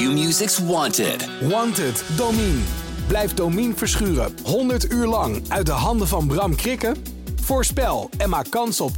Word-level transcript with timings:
Q-Music's 0.00 0.58
Wanted. 0.58 1.28
Wanted, 1.40 2.04
Domine. 2.16 2.60
Blijf 3.06 3.34
Domine 3.34 3.74
verschuren 3.74 4.34
100 4.44 4.92
uur 4.92 5.06
lang 5.06 5.42
uit 5.48 5.66
de 5.66 5.72
handen 5.72 6.08
van 6.08 6.26
Bram 6.26 6.56
Krikken? 6.56 6.96
Voorspel 7.42 8.10
en 8.18 8.28
maak 8.28 8.50
kans 8.50 8.80
op 8.80 8.92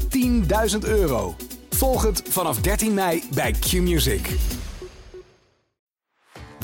10.000 0.73 0.79
euro. 0.81 1.37
Volg 1.71 2.03
het 2.03 2.23
vanaf 2.29 2.61
13 2.61 2.95
mei 2.95 3.23
bij 3.35 3.53
Q-Music. 3.53 4.29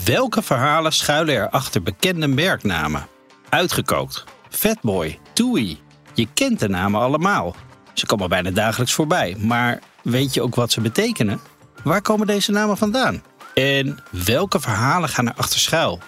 Welke 0.04 0.42
verhalen 0.42 0.92
schuilen 0.92 1.34
er 1.34 1.48
achter 1.48 1.82
bekende 1.82 2.26
merknamen? 2.26 3.06
Uitgekookt, 3.48 4.24
Fatboy, 4.48 5.18
Toei. 5.32 5.78
Je 6.14 6.26
kent 6.34 6.60
de 6.60 6.68
namen 6.68 7.00
allemaal. 7.00 7.54
Ze 7.92 8.06
komen 8.06 8.28
bijna 8.28 8.50
dagelijks 8.50 8.92
voorbij, 8.92 9.36
maar 9.38 9.80
weet 10.02 10.34
je 10.34 10.42
ook 10.42 10.54
wat 10.54 10.72
ze 10.72 10.80
betekenen? 10.80 11.40
Waar 11.84 12.02
komen 12.02 12.26
deze 12.26 12.50
namen 12.50 12.76
vandaan? 12.76 13.22
En 13.58 13.98
welke 14.10 14.60
verhalen 14.60 15.08
gaan 15.08 15.26
er 15.26 15.34
achter 15.34 15.60
schuil? 15.60 16.00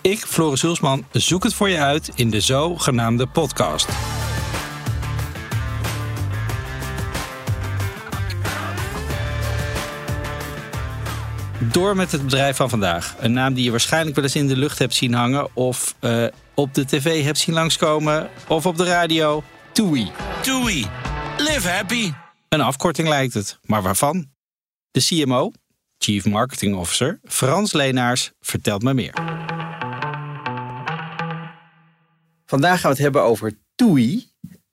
Ik, 0.00 0.18
Floris 0.18 0.62
Hulsman, 0.62 1.04
zoek 1.12 1.42
het 1.42 1.54
voor 1.54 1.68
je 1.68 1.78
uit 1.78 2.10
in 2.14 2.30
de 2.30 2.40
zogenaamde 2.40 3.26
podcast. 3.26 3.88
Door 11.72 11.96
met 11.96 12.12
het 12.12 12.22
bedrijf 12.22 12.56
van 12.56 12.68
vandaag. 12.68 13.16
Een 13.18 13.32
naam 13.32 13.54
die 13.54 13.64
je 13.64 13.70
waarschijnlijk 13.70 14.16
wel 14.16 14.24
eens 14.24 14.36
in 14.36 14.48
de 14.48 14.56
lucht 14.56 14.78
hebt 14.78 14.94
zien 14.94 15.14
hangen... 15.14 15.56
of 15.56 15.94
eh, 16.00 16.24
op 16.54 16.74
de 16.74 16.84
tv 16.84 17.24
hebt 17.24 17.38
zien 17.38 17.54
langskomen 17.54 18.28
of 18.48 18.66
op 18.66 18.76
de 18.76 18.84
radio. 18.84 19.42
TUI. 19.72 20.10
TUI. 20.42 20.86
Live 21.38 21.68
happy. 21.68 22.12
Een 22.48 22.60
afkorting 22.60 23.08
lijkt 23.08 23.34
het, 23.34 23.58
maar 23.62 23.82
waarvan? 23.82 24.26
De 24.90 25.04
CMO, 25.04 25.50
Chief 25.98 26.24
Marketing 26.24 26.76
Officer, 26.76 27.20
Frans 27.24 27.72
Leenaars, 27.72 28.32
vertelt 28.40 28.82
me 28.82 28.94
meer. 28.94 29.12
Vandaag 32.46 32.80
gaan 32.80 32.90
we 32.90 32.96
het 32.96 32.98
hebben 32.98 33.22
over 33.22 33.52
TUI. 33.74 34.26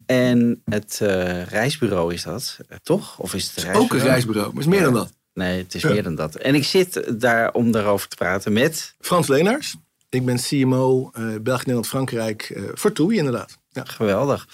En 0.06 0.62
het 0.66 1.00
eh, 1.02 1.44
reisbureau 1.44 2.14
is 2.14 2.24
dat, 2.24 2.58
eh, 2.68 2.78
toch? 2.84 3.20
Of 3.20 3.34
is 3.34 3.52
het, 3.56 3.66
een 3.66 3.74
Ook 3.74 3.94
een 3.94 4.00
reisbureau, 4.00 4.54
maar 4.54 4.64
het 4.64 4.74
is 4.74 4.80
meer 4.80 4.84
dan 4.84 4.94
dat. 4.94 5.14
Nee, 5.34 5.58
het 5.58 5.76
is 5.76 5.84
meer 5.84 6.04
dan 6.04 6.16
dat. 6.16 6.36
En 6.36 6.56
ik 6.56 6.64
zit 6.64 7.22
daar 7.22 7.52
om 7.52 7.72
daarover 7.72 8.08
te 8.08 8.16
praten 8.16 8.54
met... 8.54 8.96
Frans 9.00 9.28
Leenaars. 9.28 9.76
Ik 10.10 10.26
ben 10.26 10.38
CMO 10.42 11.10
eh 11.14 11.22
België, 11.24 11.42
Nederland, 11.42 11.88
Frankrijk 11.88 12.42
eh, 12.42 12.64
voor 12.74 12.92
TUI 12.92 13.18
inderdaad. 13.18 13.58
Ja. 13.70 13.84
Geweldig. 13.86 14.48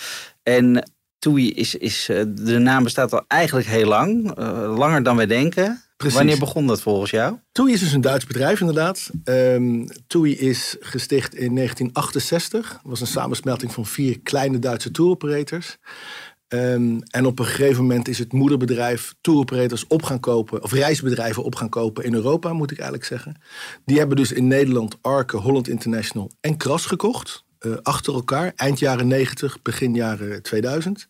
En 0.44 0.92
TUI 1.20 1.54
is, 1.54 1.76
is 1.76 2.06
de 2.28 2.58
naam 2.58 2.84
bestaat 2.84 3.14
al 3.14 3.26
eigenlijk 3.28 3.68
heel 3.68 3.88
lang. 3.88 4.38
langer 4.78 5.04
dan 5.04 5.16
wij 5.16 5.28
denken. 5.28 5.84
Precies. 6.02 6.18
Wanneer 6.18 6.40
begon 6.40 6.68
dat 6.68 6.82
volgens 6.82 7.12
jou? 7.12 7.36
TUI 7.52 7.74
is 7.74 7.80
dus 7.80 7.94
een 7.94 8.02
Duits 8.02 8.26
bedrijf 8.26 8.60
inderdaad. 8.60 9.10
Ehm 9.24 9.86
TUI 10.08 10.38
is 10.38 10.76
gesticht 10.80 11.36
in 11.36 11.56
1968. 11.56 12.72
Het 12.72 12.80
was 12.84 13.02
een 13.02 13.08
samensmelting 13.08 13.72
van 13.74 13.86
vier 13.86 14.20
kleine 14.20 14.60
Duitse 14.60 14.92
tour 14.92 15.12
operators. 15.12 15.78
Ehm, 16.48 17.00
en 17.08 17.26
op 17.26 17.40
een 17.40 17.46
gegeven 17.46 17.82
moment 17.82 18.08
is 18.08 18.20
het 18.20 18.34
moederbedrijf 18.34 19.14
tour 19.22 19.40
operators 19.40 19.88
op 19.88 20.04
gaan 20.04 20.20
kopen, 20.20 20.64
of 20.64 20.72
reisbedrijven 20.72 21.44
op 21.44 21.56
gaan 21.56 21.70
kopen 21.70 22.04
in 22.04 22.14
Europa, 22.14 22.54
moet 22.54 22.72
ik 22.72 22.78
eigenlijk 22.78 23.08
zeggen. 23.08 23.42
Die 23.86 23.98
hebben 23.98 24.18
dus 24.18 24.32
in 24.32 24.48
Nederland 24.48 24.98
Arke, 25.02 25.38
Holland 25.38 25.68
International 25.68 26.32
en 26.40 26.58
Kras 26.58 26.86
gekocht. 26.86 27.44
eh, 27.60 27.72
achter 27.82 28.14
elkaar, 28.14 28.54
eind 28.56 28.80
jaren 28.80 29.08
90, 29.08 29.62
begin 29.62 29.94
jaren 29.94 30.42
2000. 30.42 31.08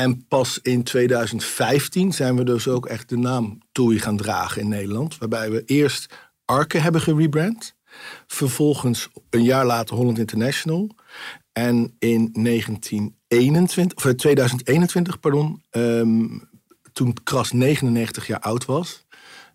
En 0.00 0.26
pas 0.28 0.58
in 0.62 0.82
2015 0.82 2.12
zijn 2.12 2.36
we 2.36 2.44
dus 2.44 2.68
ook 2.68 2.86
echt 2.86 3.08
de 3.08 3.16
naam 3.16 3.58
TUI 3.72 3.98
gaan 3.98 4.16
dragen 4.16 4.60
in 4.60 4.68
Nederland. 4.68 5.18
Waarbij 5.18 5.50
we 5.50 5.62
eerst 5.64 6.14
Arke 6.44 6.78
hebben 6.78 7.00
gerebrand. 7.00 7.74
Vervolgens 8.26 9.08
een 9.30 9.42
jaar 9.42 9.66
later 9.66 9.96
Holland 9.96 10.18
International. 10.18 10.90
En 11.52 11.96
in 11.98 12.30
1921, 12.32 13.96
of 13.96 14.04
eh, 14.04 14.12
2021, 14.12 15.20
pardon, 15.20 15.62
ehm, 15.70 16.38
toen 16.92 17.16
Kras 17.22 17.52
99 17.52 18.26
jaar 18.26 18.40
oud 18.40 18.64
was, 18.64 19.06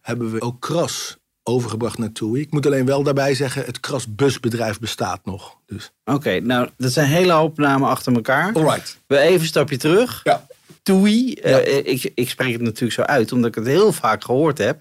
hebben 0.01 0.31
we 0.31 0.41
ook 0.41 0.61
Kras 0.61 1.17
overgebracht 1.47 1.97
naar 1.97 2.11
TUI. 2.11 2.41
Ik 2.41 2.51
moet 2.51 2.65
alleen 2.65 2.85
wel 2.85 3.03
daarbij 3.03 3.35
zeggen, 3.35 3.65
het 3.65 3.79
Kras 3.79 4.15
busbedrijf 4.15 4.79
bestaat 4.79 5.25
nog. 5.25 5.57
Dus. 5.65 5.91
Oké, 6.03 6.39
nou, 6.39 6.69
dat 6.77 6.91
zijn 6.91 7.07
hele 7.07 7.31
hoop 7.31 7.57
namen 7.57 7.89
achter 7.89 8.13
elkaar. 8.13 8.53
Alright. 8.53 8.97
We 9.07 9.17
even 9.17 9.39
een 9.39 9.45
stapje 9.45 9.77
terug. 9.77 10.21
Ja. 10.23 10.47
TUI, 10.83 11.33
eh, 11.33 11.77
ik, 11.77 12.11
ik 12.15 12.29
spreek 12.29 12.51
het 12.51 12.61
natuurlijk 12.61 12.93
zo 12.93 13.01
uit, 13.01 13.31
omdat 13.31 13.49
ik 13.49 13.55
het 13.55 13.65
heel 13.65 13.91
vaak 13.91 14.23
gehoord 14.23 14.57
heb. 14.57 14.79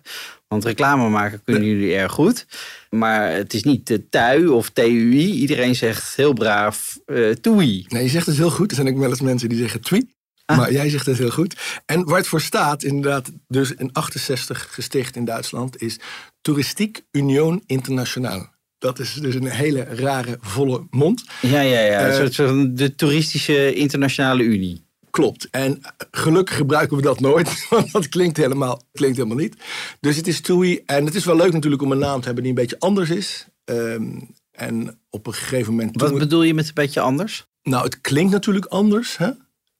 Want 0.49 0.65
reclame 0.65 1.09
maken 1.09 1.43
kunnen 1.45 1.65
jullie 1.65 1.95
erg 1.95 2.13
goed. 2.13 2.47
Maar 2.91 3.33
het 3.33 3.55
is 3.55 3.63
niet 3.63 3.87
de 3.87 4.09
TUI 4.09 4.47
of 4.47 4.71
TUI. 4.71 5.31
Iedereen 5.31 5.75
zegt 5.75 6.17
heel 6.17 6.33
braaf 6.33 6.99
eh 7.07 7.31
TUI. 7.31 7.85
Nee, 7.89 8.03
je 8.03 8.09
zegt 8.09 8.27
het 8.27 8.37
heel 8.37 8.51
goed. 8.51 8.71
Er 8.71 8.77
zijn 8.77 8.89
ook 8.89 8.99
wel 8.99 9.11
eens 9.11 9.21
mensen 9.21 9.49
die 9.49 9.59
zeggen 9.59 9.81
TUI. 9.81 10.13
Maar 10.47 10.73
jij 10.73 10.89
zegt 10.89 11.07
het 11.07 11.19
heel 11.19 11.31
goed. 11.31 11.83
En 11.87 12.05
waar 12.05 12.19
het 12.19 12.27
voor 12.27 12.41
staat, 12.41 12.83
inderdaad, 12.83 13.31
dus 13.49 13.75
in 13.75 13.93
68 13.93 14.69
gesticht 14.75 15.17
in 15.17 15.25
Duitsland, 15.25 15.83
is 15.83 15.99
Touristiek 16.44 17.05
Union 17.10 17.62
Internationale. 17.66 18.49
Dat 18.78 18.99
is 18.99 19.15
dus 19.15 19.34
een 19.34 19.47
hele 19.47 19.82
rare, 19.84 20.38
volle 20.41 20.87
mond. 20.91 21.25
Ja, 21.41 21.60
ja, 21.60 21.81
ja. 21.81 22.05
Een 22.05 22.10
Eh, 22.10 22.16
soort 22.16 22.34
van 22.34 22.75
de 22.75 22.94
toeristische 22.94 23.75
internationale 23.75 24.43
unie. 24.43 24.84
Klopt. 25.10 25.49
En 25.50 25.81
gelukkig 26.10 26.56
gebruiken 26.56 26.97
we 26.97 27.03
dat 27.03 27.21
nooit, 27.21 27.66
want 27.71 27.93
dat 27.93 28.09
klinkt 28.09 28.37
helemaal, 28.37 28.82
klinkt 28.93 29.16
helemaal 29.16 29.37
niet. 29.38 29.56
Dus 30.00 30.16
het 30.16 30.27
is 30.27 30.41
TUI. 30.41 30.82
En 30.87 31.05
het 31.05 31.15
is 31.15 31.25
wel 31.25 31.37
leuk 31.37 31.53
natuurlijk 31.53 31.82
om 31.82 31.93
een 31.93 31.99
naam 31.99 32.19
te 32.19 32.25
hebben 32.27 32.43
die 32.44 32.53
een 32.53 32.59
beetje 32.59 32.78
anders 32.78 33.11
is. 33.11 33.47
Ehm, 33.65 34.21
en 34.50 34.99
op 35.11 35.26
een 35.26 35.34
gegeven 35.34 35.72
moment... 35.75 36.00
Wat 36.00 36.19
bedoel 36.19 36.43
je 36.43 36.55
met 36.55 36.66
een 36.66 36.75
beetje 36.75 37.00
anders? 37.00 37.47
Nou, 37.62 37.84
het 37.84 38.00
klinkt 38.00 38.32
natuurlijk 38.32 38.65
anders. 38.66 39.16
Hè? 39.16 39.31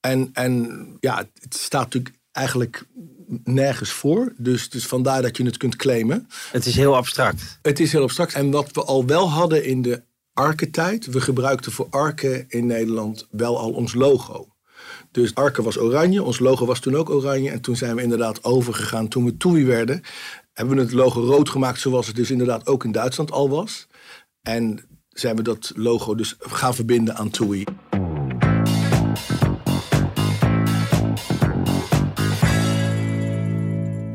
En, 0.01 0.31
en 0.33 0.87
ja, 1.01 1.17
het 1.41 1.55
staat 1.57 1.85
natuurlijk 1.85 2.15
eigenlijk 2.33 2.85
nergens 3.45 3.91
voor. 3.91 4.33
Dus, 4.37 4.71
dus 4.71 4.87
vandaar 4.87 5.23
dat 5.23 5.37
je 5.37 5.45
het 5.45 5.57
kunt 5.57 5.77
claimen. 5.77 6.29
Het 6.53 6.67
is 6.67 6.77
heel 6.77 6.97
abstract. 6.97 7.59
Het 7.63 7.81
is 7.81 7.93
heel 7.93 8.03
abstract. 8.03 8.35
En 8.35 8.51
wat 8.51 8.73
we 8.73 8.85
al 8.85 9.07
wel 9.07 9.31
hadden 9.31 9.65
in 9.65 9.83
de 9.83 10.03
Arke-tijd. 10.33 11.07
We 11.07 11.21
gebruikten 11.21 11.73
voor 11.73 11.87
Arke 11.91 12.45
in 12.49 12.67
Nederland 12.67 13.27
wel 13.31 13.59
al 13.59 13.71
ons 13.71 13.95
logo. 13.95 14.49
Dus 15.11 15.35
Arke 15.35 15.63
was 15.63 15.79
oranje. 15.79 16.23
Ons 16.23 16.39
logo 16.39 16.67
was 16.67 16.81
toen 16.81 16.97
ook 16.97 17.11
oranje. 17.11 17.51
En 17.51 17.61
toen 17.61 17.77
zijn 17.77 17.97
we 17.97 18.03
inderdaad 18.03 18.45
overgegaan. 18.45 19.09
Toen 19.09 19.25
we 19.25 19.37
TUI 19.37 19.65
werden, 19.65 20.03
hebben 20.53 20.77
we 20.77 20.83
het 20.83 20.93
logo 20.93 21.21
rood 21.21 21.49
gemaakt. 21.49 21.81
Zoals 21.81 22.07
het 22.07 22.17
dus 22.17 22.31
inderdaad 22.31 22.67
ook 22.67 22.85
in 22.85 22.93
Duitsland 22.93 23.31
al 23.31 23.49
was. 23.49 23.87
En 24.43 24.81
zijn 25.09 25.37
we 25.37 25.43
dat 25.43 25.73
logo 25.75 26.15
dus 26.15 26.35
gaan 26.39 26.75
verbinden 26.75 27.17
aan 27.17 27.31
TUI. 27.31 27.65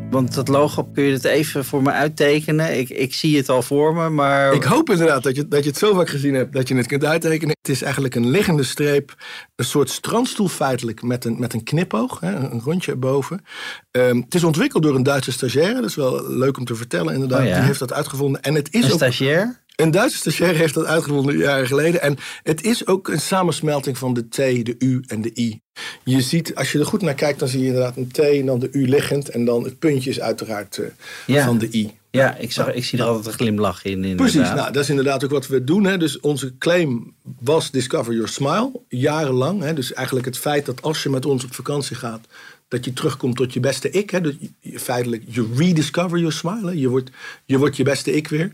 Want 0.09 0.33
dat 0.33 0.47
logo, 0.47 0.83
kun 0.83 1.03
je 1.03 1.13
het 1.13 1.23
even 1.23 1.65
voor 1.65 1.81
me 1.81 1.91
uittekenen? 1.91 2.79
Ik, 2.79 2.89
ik 2.89 3.13
zie 3.13 3.37
het 3.37 3.49
al 3.49 3.61
voor 3.61 3.95
me, 3.95 4.09
maar... 4.09 4.53
Ik 4.53 4.63
hoop 4.63 4.89
inderdaad 4.89 5.23
dat 5.23 5.35
je, 5.35 5.47
dat 5.47 5.63
je 5.63 5.69
het 5.69 5.79
zo 5.79 5.93
vaak 5.93 6.09
gezien 6.09 6.33
hebt 6.33 6.53
dat 6.53 6.67
je 6.67 6.75
het 6.75 6.87
kunt 6.87 7.05
uittekenen. 7.05 7.55
Het 7.61 7.69
is 7.69 7.81
eigenlijk 7.81 8.15
een 8.15 8.29
liggende 8.29 8.63
streep, 8.63 9.15
een 9.55 9.65
soort 9.65 9.89
strandstoel 9.89 10.47
feitelijk 10.47 11.01
met 11.01 11.25
een, 11.25 11.39
met 11.39 11.53
een 11.53 11.63
knipoog, 11.63 12.19
hè, 12.19 12.35
een 12.35 12.61
rondje 12.61 12.91
erboven. 12.91 13.45
Ehm, 13.91 14.17
het 14.17 14.35
is 14.35 14.43
ontwikkeld 14.43 14.83
door 14.83 14.95
een 14.95 15.03
Duitse 15.03 15.31
stagiaire, 15.31 15.73
dat 15.73 15.89
is 15.89 15.95
wel 15.95 16.29
leuk 16.29 16.57
om 16.57 16.65
te 16.65 16.75
vertellen 16.75 17.13
inderdaad. 17.13 17.39
Oh 17.39 17.47
ja. 17.47 17.55
Die 17.55 17.63
heeft 17.63 17.79
dat 17.79 17.93
uitgevonden. 17.93 18.41
En 18.41 18.55
het 18.55 18.73
is 18.73 18.83
een 18.83 18.89
stagiair? 18.89 19.59
Een 19.79 19.91
Duitse 19.91 20.17
stagiaire 20.17 20.57
heeft 20.57 20.73
dat 20.73 20.85
uitgevonden 20.85 21.37
jaren 21.37 21.67
geleden. 21.67 22.01
En 22.01 22.17
het 22.43 22.63
is 22.63 22.87
ook 22.87 23.07
een 23.07 23.19
samensmelting 23.19 23.97
van 23.97 24.13
de 24.13 24.27
T, 24.29 24.35
de 24.65 24.75
U 24.79 25.03
en 25.07 25.21
de 25.21 25.31
I. 25.35 25.59
Je 26.03 26.21
ziet, 26.21 26.55
als 26.55 26.71
je 26.71 26.79
er 26.79 26.85
goed 26.85 27.01
naar 27.01 27.13
kijkt, 27.13 27.39
dan 27.39 27.47
zie 27.47 27.59
je 27.59 27.65
inderdaad 27.65 27.97
een 27.97 28.11
T 28.11 28.19
en 28.19 28.45
dan 28.45 28.59
de 28.59 28.69
U 28.71 28.87
liggend. 28.89 29.29
En 29.29 29.45
dan 29.45 29.63
het 29.63 29.79
puntje 29.79 30.09
is 30.09 30.19
uiteraard 30.19 30.77
eh, 30.77 30.85
Ja. 31.25 31.45
van 31.45 31.57
de 31.57 31.67
I. 31.71 31.91
Ja, 32.11 32.35
ik, 32.35 32.51
zag, 32.51 32.73
ik 32.73 32.85
zie 32.85 32.99
er 32.99 33.05
altijd 33.05 33.25
een 33.25 33.33
glimlach 33.33 33.83
in. 33.83 33.91
Inderdaad. 33.91 34.17
Precies, 34.17 34.49
nou, 34.53 34.71
dat 34.71 34.83
is 34.83 34.89
inderdaad 34.89 35.23
ook 35.23 35.29
wat 35.31 35.47
we 35.47 35.63
doen. 35.63 35.83
Hè. 35.85 35.97
Dus 35.97 36.19
onze 36.19 36.57
claim 36.57 37.13
was 37.39 37.71
Discover 37.71 38.13
Your 38.13 38.29
Smile, 38.29 38.71
jarenlang. 38.87 39.61
Hè. 39.61 39.73
Dus 39.73 39.93
eigenlijk 39.93 40.25
het 40.25 40.37
feit 40.37 40.65
dat 40.65 40.81
als 40.81 41.03
je 41.03 41.09
met 41.09 41.25
ons 41.25 41.43
op 41.43 41.53
vakantie 41.53 41.95
gaat, 41.95 42.27
dat 42.67 42.85
je 42.85 42.93
terugkomt 42.93 43.35
tot 43.35 43.53
je 43.53 43.59
beste 43.59 43.89
ik. 43.89 44.09
Hè. 44.09 44.21
Dus 44.21 44.35
feitelijk, 44.75 45.23
je 45.27 45.47
rediscover 45.55 46.17
your 46.17 46.33
smile. 46.33 46.65
hè. 46.65 46.71
Je 46.71 46.87
wordt, 46.89 47.09
je 47.45 47.57
wordt 47.57 47.77
je 47.77 47.83
beste 47.83 48.11
ik 48.15 48.27
weer. 48.27 48.51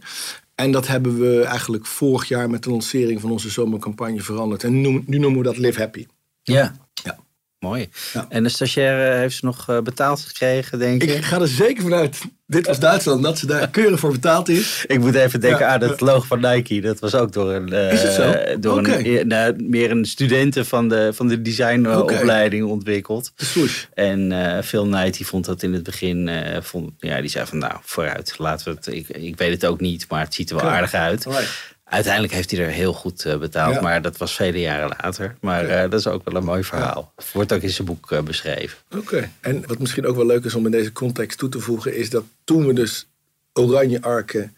En 0.56 0.72
dat 0.72 0.88
hebben 0.88 1.20
we 1.20 1.44
eigenlijk 1.44 1.86
vorig 1.86 2.28
jaar 2.28 2.50
met 2.50 2.64
de 2.64 2.70
lancering 2.70 3.22
van 3.22 3.32
onze 3.32 3.50
zomercampagne 3.50 4.22
veranderd. 4.22 4.64
En 4.64 4.82
nu, 4.82 5.04
nu 5.06 5.18
noemen 5.18 5.40
we 5.40 5.46
dat 5.46 5.58
Live 5.58 5.80
Happy. 5.80 6.06
Ja. 6.44 6.76
Ja. 7.04 7.25
Mooi. 7.66 7.90
Ja. 8.14 8.26
En 8.30 8.44
de 8.44 8.50
stagiaire 8.50 9.18
heeft 9.18 9.36
ze 9.38 9.46
nog 9.46 9.70
eh, 9.70 9.80
betaald 9.82 10.20
gekregen, 10.22 10.80
denk 10.80 11.04
ik? 11.04 11.10
Ik 11.10 11.24
ga 11.26 11.40
er 11.40 11.48
zeker 11.48 11.84
vanuit, 11.84 12.22
dit 12.48 12.68
was 12.68 12.80
Duitsland, 12.80 13.24
dat 13.24 13.38
ze 13.38 13.46
daar 13.46 13.70
keurig 13.70 14.00
voor 14.00 14.12
betaald 14.12 14.50
is. 14.50 14.84
Ik 14.88 15.00
moet 15.00 15.16
even 15.16 15.40
denken 15.40 15.60
Ja. 15.60 15.74
aan 15.74 15.82
het 15.82 16.02
logo 16.02 16.26
van 16.26 16.40
Nike. 16.40 16.82
Dat 16.82 17.00
was 17.00 17.16
ook 17.16 17.32
door 17.34 17.52
een. 17.54 17.74
eh, 17.74 17.92
Is 17.94 18.02
het 18.02 18.12
zo? 18.14 18.60
Door 18.60 18.78
een, 18.78 19.06
eh, 19.06 19.24
nou, 19.26 19.64
meer 19.64 19.92
een 19.92 20.06
studenten 20.06 20.66
van 20.66 20.90
de, 20.90 21.12
van 21.14 21.28
de 21.28 21.42
designopleiding 21.42 22.66
ontwikkeld. 22.66 23.32
De 23.36 23.46
swoosh. 23.46 23.84
En 23.94 24.32
eh 24.32 24.64
Phil 24.64 24.84
Knight 24.86 25.18
die 25.18 25.26
vond 25.28 25.46
dat 25.46 25.64
in 25.64 25.74
het 25.74 25.84
begin. 25.84 26.30
vond, 26.62 26.92
ja, 27.00 27.22
die 27.22 27.30
zei 27.30 27.46
van 27.46 27.58
nou, 27.58 27.74
vooruit. 27.82 28.36
Laten 28.38 28.66
we 28.68 28.72
het. 28.76 28.88
Ik, 28.88 29.08
ik 29.10 29.38
weet 29.38 29.52
het 29.52 29.66
ook 29.66 29.80
niet, 29.80 30.06
maar 30.10 30.20
het 30.24 30.34
ziet 30.34 30.50
er 30.50 30.56
wel 30.56 30.66
aardig 30.66 30.94
uit. 30.94 31.26
Alright. 31.26 31.75
Uiteindelijk 31.86 32.34
heeft 32.34 32.52
hij 32.52 32.60
er 32.60 32.72
heel 32.72 32.94
goed 32.94 33.26
eh, 33.26 33.38
betaald. 33.38 33.76
Ja. 33.76 33.82
Maar 33.82 34.02
dat 34.02 34.18
was 34.18 34.36
vele 34.36 34.60
jaren 34.60 34.96
later. 35.02 35.36
Maar 35.42 35.66
eh, 35.66 35.90
dat 35.90 36.00
is 36.00 36.08
ook 36.08 36.26
wel 36.26 36.36
een 36.36 36.46
mooi 36.46 36.64
verhaal. 36.64 37.14
Wordt 37.34 37.54
ook 37.54 37.62
in 37.62 37.70
zijn 37.70 37.88
boek 37.88 38.12
eh, 38.12 38.22
beschreven. 38.22 38.78
Oké. 38.98 39.32
En 39.40 39.64
wat 39.68 39.80
misschien 39.80 40.06
ook 40.06 40.16
wel 40.16 40.26
leuk 40.26 40.46
is 40.46 40.56
om 40.56 40.66
in 40.66 40.72
deze 40.72 40.92
context 40.92 41.38
toe 41.38 41.50
te 41.50 41.60
voegen, 41.60 41.96
is 41.96 42.10
dat 42.10 42.24
toen 42.44 42.68
we 42.68 42.74
dus 42.74 43.08
oranje 43.54 44.02
arken 44.02 44.56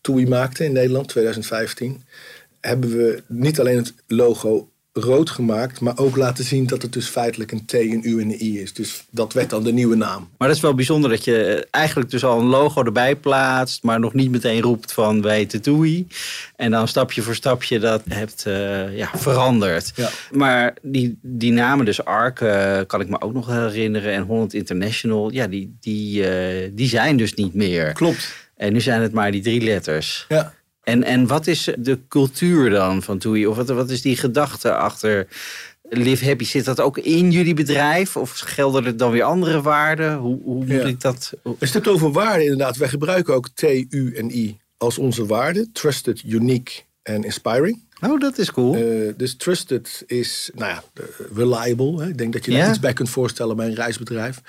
TUI 0.00 0.26
maakten 0.26 0.64
in 0.64 0.72
Nederland, 0.72 1.08
2015, 1.08 2.02
hebben 2.60 2.90
we 2.90 3.22
niet 3.26 3.60
alleen 3.60 3.76
het 3.76 3.94
logo 4.06 4.68
rood 5.00 5.30
gemaakt, 5.30 5.80
maar 5.80 5.98
ook 5.98 6.16
laten 6.16 6.44
zien 6.44 6.66
dat 6.66 6.82
het 6.82 6.92
dus 6.92 7.06
feitelijk 7.06 7.52
een 7.52 7.64
T, 7.64 7.72
een 7.72 8.00
U 8.02 8.20
en 8.20 8.30
een 8.30 8.42
I 8.42 8.60
is. 8.60 8.72
Dus 8.72 9.04
dat 9.10 9.32
werd 9.32 9.50
dan 9.50 9.64
de 9.64 9.72
nieuwe 9.72 9.96
naam. 9.96 10.28
Maar 10.38 10.48
dat 10.48 10.56
is 10.56 10.62
wel 10.62 10.74
bijzonder 10.74 11.10
dat 11.10 11.24
je 11.24 11.44
eh, 11.44 11.62
eigenlijk 11.70 12.10
dus 12.10 12.24
al 12.24 12.40
een 12.40 12.46
logo 12.46 12.84
erbij 12.84 13.16
plaatst, 13.16 13.82
maar 13.82 14.00
nog 14.00 14.14
niet 14.14 14.30
meteen 14.30 14.60
roept 14.60 14.92
van 14.92 15.22
wij 15.22 15.46
TUI. 15.46 16.06
En 16.56 16.70
dan 16.70 16.88
stapje 16.88 17.22
voor 17.22 17.34
stapje 17.34 17.78
dat 17.78 18.02
hebt 18.08 18.46
eh, 18.46 18.96
ja, 18.96 19.10
veranderd. 19.14 19.92
Ja. 19.94 20.10
Maar 20.32 20.74
die, 20.82 21.18
die 21.22 21.52
namen, 21.52 21.84
dus 21.84 22.04
ARC, 22.04 22.40
eh, 22.40 22.80
kan 22.86 23.00
ik 23.00 23.08
me 23.08 23.20
ook 23.20 23.32
nog 23.32 23.46
herinneren. 23.46 24.12
En 24.12 24.22
Holland 24.22 24.54
International, 24.54 25.32
ja, 25.32 25.46
die, 25.46 25.76
die, 25.80 26.24
die 26.74 26.88
zijn 26.88 27.16
dus 27.16 27.34
niet 27.34 27.54
meer. 27.54 27.92
Klopt. 27.92 28.34
En 28.56 28.72
nu 28.72 28.80
zijn 28.80 29.02
het 29.02 29.12
maar 29.12 29.30
die 29.30 29.42
drie 29.42 29.60
letters. 29.60 30.24
Ja. 30.28 30.54
En, 30.88 31.04
en 31.04 31.26
wat 31.26 31.46
is 31.46 31.68
de 31.78 31.98
cultuur 32.08 32.70
dan 32.70 33.02
van 33.02 33.18
TUI? 33.18 33.46
Of 33.46 33.56
wat, 33.56 33.68
wat 33.68 33.90
is 33.90 34.02
die 34.02 34.16
gedachte 34.16 34.74
achter 34.74 35.26
Live 35.88 36.24
Happy? 36.24 36.44
Zit 36.44 36.64
dat 36.64 36.80
ook 36.80 36.98
in 36.98 37.30
jullie 37.30 37.54
bedrijf? 37.54 38.16
Of 38.16 38.30
gelden 38.30 38.84
er 38.84 38.96
dan 38.96 39.10
weer 39.10 39.22
andere 39.22 39.62
waarden? 39.62 40.16
Hoe, 40.16 40.38
hoe 40.42 40.64
moet 40.64 40.68
Ja. 40.68 40.84
ik 40.84 41.00
dat... 41.00 41.32
Je 41.42 41.66
het 41.72 41.88
over 41.88 42.12
waarden, 42.12 42.42
inderdaad, 42.42 42.76
wij 42.76 42.88
gebruiken 42.88 43.34
ook 43.34 43.48
T, 43.48 43.62
U 43.90 44.14
en 44.14 44.30
I 44.36 44.58
als 44.76 44.98
onze 44.98 45.26
waarden. 45.26 45.72
Trusted, 45.72 46.22
unique 46.26 46.82
en 47.02 47.24
inspiring. 47.24 47.82
Oh, 48.00 48.20
dat 48.20 48.38
is 48.38 48.52
cool. 48.52 48.74
Eh, 48.74 49.12
dus 49.16 49.36
trusted 49.36 50.04
is, 50.06 50.50
nou 50.54 50.70
ja, 50.70 50.82
eh, 50.94 51.04
reliable. 51.34 52.02
Hè? 52.02 52.08
Ik 52.08 52.18
denk 52.18 52.32
dat 52.32 52.44
je 52.44 52.50
daar 52.50 52.68
iets 52.68 52.80
bij 52.80 52.92
kunt 52.92 53.10
voorstellen 53.10 53.56
bij 53.56 53.66
een 53.66 53.74
reisbedrijf. 53.74 54.40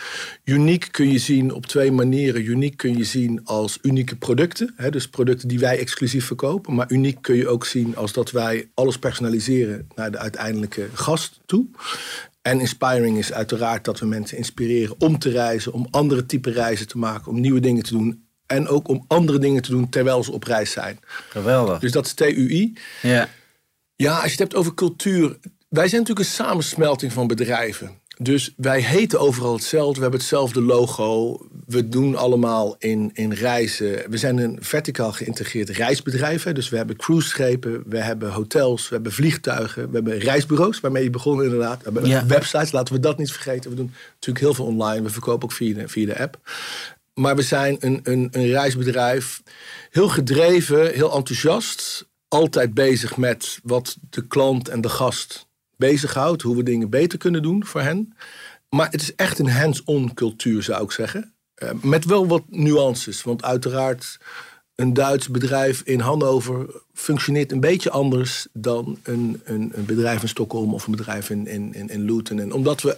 Uniek 0.44 0.88
kun 0.92 1.12
je 1.12 1.18
zien 1.18 1.54
op 1.54 1.66
twee 1.66 1.92
manieren. 1.92 2.46
Uniek 2.46 2.78
kun 2.78 2.98
je 2.98 3.04
zien 3.04 3.42
als 3.44 3.80
unieke 3.82 4.16
producten. 4.16 4.74
Hè? 4.76 4.90
Dus 4.90 5.08
producten 5.08 5.48
die 5.48 5.60
wij 5.60 5.80
exclusief 5.80 6.26
verkopen. 6.26 6.76
Maar 6.76 6.92
uniek 6.92 7.18
kun 7.22 7.36
je 7.36 7.48
ook 7.48 7.66
zien 7.66 7.96
als 7.96 8.14
dat 8.14 8.32
wij 8.32 8.70
alles 8.74 9.00
personaliseren 9.00 9.88
naar 9.96 10.12
de 10.12 10.18
uiteindelijke 10.18 10.88
gast 10.94 11.40
toe. 11.46 11.66
En 12.42 12.60
inspiring 12.60 13.18
is 13.18 13.34
uiteraard 13.34 13.86
dat 13.86 14.00
we 14.00 14.06
mensen 14.06 14.38
inspireren 14.38 14.96
om 14.98 15.20
te 15.20 15.30
reizen, 15.30 15.74
om 15.74 15.88
andere 15.90 16.26
type 16.26 16.52
reizen 16.52 16.88
te 16.88 16.98
maken, 16.98 17.32
om 17.32 17.40
nieuwe 17.40 17.60
dingen 17.60 17.84
te 17.84 17.94
doen. 17.94 18.24
En 18.46 18.68
ook 18.68 18.88
om 18.88 19.06
andere 19.08 19.40
dingen 19.40 19.62
te 19.62 19.72
doen 19.72 19.90
terwijl 19.90 20.24
ze 20.24 20.32
op 20.32 20.44
reis 20.44 20.72
zijn. 20.72 21.00
Geweldig. 21.30 21.80
Dus 21.80 21.92
dat 21.92 22.06
is 22.06 22.14
TUI. 22.14 22.74
Ja. 23.02 23.30
Ja, 24.02 24.14
als 24.14 24.24
je 24.24 24.30
het 24.30 24.40
hebt 24.40 24.56
over 24.56 24.74
cultuur. 24.74 25.38
Wij 25.70 25.88
zijn 25.88 26.02
natuurlijk 26.02 26.20
een 26.30 26.34
samensmelting 26.36 27.14
van 27.14 27.28
bedrijven. 27.28 27.92
Dus 28.18 28.54
wij 28.58 28.82
heten 28.82 29.20
overal 29.20 29.54
hetzelfde. 29.54 29.96
We 29.96 30.02
hebben 30.02 30.20
hetzelfde 30.20 30.62
logo. 30.62 31.38
We 31.66 31.90
doen 31.90 32.16
allemaal 32.16 32.76
in, 32.78 33.10
in 33.14 33.34
reizen. 33.34 34.10
We 34.10 34.18
zijn 34.18 34.38
een 34.38 34.58
verticaal 34.62 35.12
geïntegreerd 35.12 35.70
reisbedrijf. 35.70 36.44
Hè. 36.44 36.54
Dus 36.54 36.70
we 36.70 36.78
hebben 36.78 36.96
cruiseschepen, 36.96 37.84
we 37.86 37.98
hebben 37.98 38.32
hotels, 38.32 38.90
we 38.90 38.96
hebben 38.96 39.12
vliegtuigen, 39.12 39.90
we 39.90 39.96
hebben 39.96 40.18
reisbureaus, 40.18 40.80
waarmee 40.80 41.04
je 41.04 41.10
begon 41.10 41.44
inderdaad. 41.44 41.78
We 41.78 41.84
hebben 41.84 42.06
Ja. 42.10 42.26
websites, 42.26 42.72
laten 42.72 42.94
we 42.94 43.00
dat 43.00 43.18
niet 43.18 43.32
vergeten. 43.32 43.70
We 43.70 43.76
doen 43.76 43.94
natuurlijk 44.14 44.46
heel 44.46 44.54
veel 44.54 44.66
online. 44.66 45.02
We 45.02 45.10
verkopen 45.10 45.44
ook 45.44 45.52
via 45.56 45.74
de, 45.74 45.88
via 45.88 46.06
de 46.06 46.20
app. 46.20 46.38
Maar 47.14 47.36
we 47.36 47.42
zijn 47.42 47.78
een, 47.80 48.00
een, 48.04 48.28
een 48.32 48.48
reisbedrijf. 48.48 49.42
Heel 49.90 50.10
gedreven, 50.10 50.94
heel 50.94 51.16
enthousiast. 51.16 52.08
Altijd 52.30 52.74
bezig 52.74 53.18
met 53.18 53.60
wat 53.64 53.98
de 54.10 54.28
klant 54.28 54.68
en 54.68 54.82
de 54.82 54.90
gast 54.90 55.48
bezighoudt. 55.76 56.42
Hoe 56.42 56.56
we 56.56 56.64
dingen 56.64 56.90
beter 56.90 57.18
kunnen 57.18 57.42
doen 57.42 57.66
voor 57.66 57.82
hen. 57.82 58.14
Maar 58.70 58.92
het 58.92 59.02
is 59.02 59.16
echt 59.16 59.40
een 59.40 59.50
hands-on 59.50 60.14
cultuur, 60.14 60.64
zou 60.64 60.84
ik 60.84 60.92
zeggen. 60.92 61.34
Eh, 61.56 61.72
met 61.82 62.06
wel 62.06 62.28
wat 62.28 62.44
nuances. 62.48 63.24
Want 63.24 63.44
uiteraard, 63.44 64.18
een 64.76 64.94
Duits 64.94 65.30
bedrijf 65.30 65.82
in 65.82 66.00
Hannover 66.00 66.82
functioneert 66.94 67.52
een 67.52 67.60
beetje 67.60 67.90
anders 67.90 68.48
dan 68.54 69.00
een, 69.04 69.42
een, 69.44 69.72
een 69.74 69.86
bedrijf 69.86 70.22
in 70.22 70.28
Stockholm 70.28 70.74
of 70.74 70.86
een 70.86 70.96
bedrijf 70.96 71.30
in, 71.30 71.48
in, 71.48 71.74
in, 71.74 71.90
in 71.90 72.02
Luton. 72.02 72.40
En 72.40 72.54
omdat 72.54 72.82
we 72.82 72.98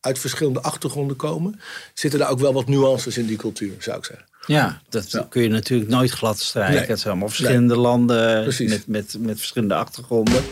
uit 0.00 0.18
verschillende 0.18 0.60
achtergronden 0.60 1.16
komen, 1.16 1.60
zitten 1.94 2.18
daar 2.18 2.30
ook 2.30 2.38
wel 2.38 2.52
wat 2.52 2.68
nuances 2.68 3.18
in 3.18 3.26
die 3.26 3.36
cultuur, 3.36 3.74
zou 3.78 3.98
ik 3.98 4.04
zeggen. 4.04 4.26
Ja, 4.48 4.80
dat 4.88 5.10
Ja. 5.10 5.26
kun 5.28 5.42
je 5.42 5.48
natuurlijk 5.48 5.90
nooit 5.90 6.10
glad 6.10 6.38
strijken. 6.38 6.74
Nee. 6.74 6.86
Het 6.86 6.98
zijn 6.98 7.10
allemaal 7.10 7.28
verschillende 7.28 7.76
landen 7.76 8.42
Precies. 8.42 8.70
met, 8.70 8.86
met, 8.86 9.16
met 9.18 9.36
verschillende 9.38 9.74
achtergronden. 9.74 10.42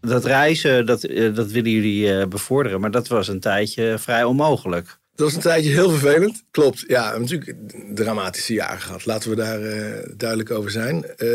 Dat 0.00 0.24
reizen, 0.24 0.86
dat, 0.86 1.04
eh, 1.04 1.34
dat 1.34 1.50
willen 1.50 1.70
jullie 1.70 2.18
eh, 2.18 2.26
bevorderen, 2.26 2.80
maar 2.80 2.90
dat 2.90 3.08
was 3.08 3.28
een 3.28 3.40
tijdje 3.40 3.98
vrij 3.98 4.24
onmogelijk. 4.24 4.98
Dat 5.16 5.26
was 5.26 5.34
een 5.34 5.40
tijdje 5.42 5.70
heel 5.70 5.90
vervelend. 5.90 6.42
Klopt, 6.50 6.84
ja, 6.86 6.98
we 7.00 7.04
hebben 7.04 7.20
natuurlijk 7.20 7.58
dramatische 7.94 8.52
jaren 8.52 8.80
gehad. 8.80 9.06
Laten 9.06 9.30
we 9.30 9.36
daar 9.36 9.60
eh, 9.62 10.08
duidelijk 10.16 10.50
over 10.50 10.70
zijn. 10.70 11.04
Eh, 11.16 11.28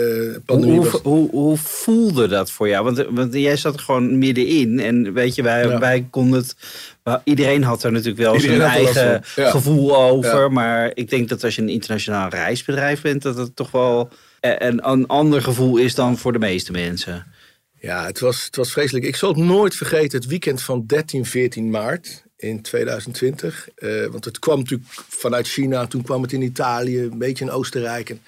pandemie 0.45 0.75
Hoe, 0.79 0.89
was- 0.91 1.01
hoe, 1.01 1.29
hoe 1.29 1.57
voelde 1.57 2.27
dat 2.27 2.51
voor 2.51 2.67
jou? 2.67 2.83
Want, 2.83 3.05
want 3.09 3.33
jij 3.33 3.55
zat 3.57 3.73
er 3.73 3.79
gewoon 3.79 4.17
middenin. 4.17 4.79
En 4.79 5.13
weet 5.13 5.35
je, 5.35 5.43
wij, 5.43 5.67
Ja. 5.67 5.79
wij 5.79 6.07
konden 6.09 6.39
het. 6.39 6.55
Iedereen 7.23 7.63
had 7.63 7.83
er 7.83 7.91
natuurlijk 7.91 8.19
wel 8.19 8.35
Iedereen 8.35 8.57
zijn 8.57 8.71
eigen 8.71 9.23
ja. 9.35 9.49
gevoel 9.49 9.95
over. 9.97 10.39
Ja. 10.41 10.47
Maar 10.49 10.91
ik 10.93 11.09
denk 11.09 11.29
dat 11.29 11.43
als 11.43 11.55
je 11.55 11.61
een 11.61 11.69
internationaal 11.69 12.29
reisbedrijf 12.29 13.01
bent, 13.01 13.21
dat 13.21 13.37
het 13.37 13.55
toch 13.55 13.71
wel 13.71 14.09
eh, 14.39 14.51
een, 14.57 14.89
een 14.89 15.07
ander 15.07 15.41
gevoel 15.41 15.77
is 15.77 15.95
dan 15.95 16.17
voor 16.17 16.31
de 16.33 16.39
meeste 16.39 16.71
mensen. 16.71 17.25
Ja, 17.81 18.05
het 18.05 18.19
was, 18.19 18.45
het 18.45 18.55
was 18.55 18.71
vreselijk. 18.71 19.05
Ik 19.05 19.15
zal 19.15 19.29
het 19.29 19.37
nooit 19.37 19.75
vergeten, 19.75 20.19
het 20.19 20.27
weekend 20.27 20.61
van 20.61 20.83
13, 20.85 21.25
14 21.25 21.69
maart 21.69 22.23
in 22.35 22.61
2020. 22.61 23.69
Eh, 23.75 24.05
want 24.05 24.25
het 24.25 24.39
kwam 24.39 24.57
natuurlijk 24.57 24.89
vanuit 25.07 25.47
China, 25.47 25.87
toen 25.87 26.01
kwam 26.01 26.21
het 26.21 26.31
in 26.31 26.41
Italië, 26.41 26.99
een 26.99 27.17
beetje 27.17 27.45
in 27.45 27.51
Oostenrijk. 27.51 28.09
En 28.09 28.21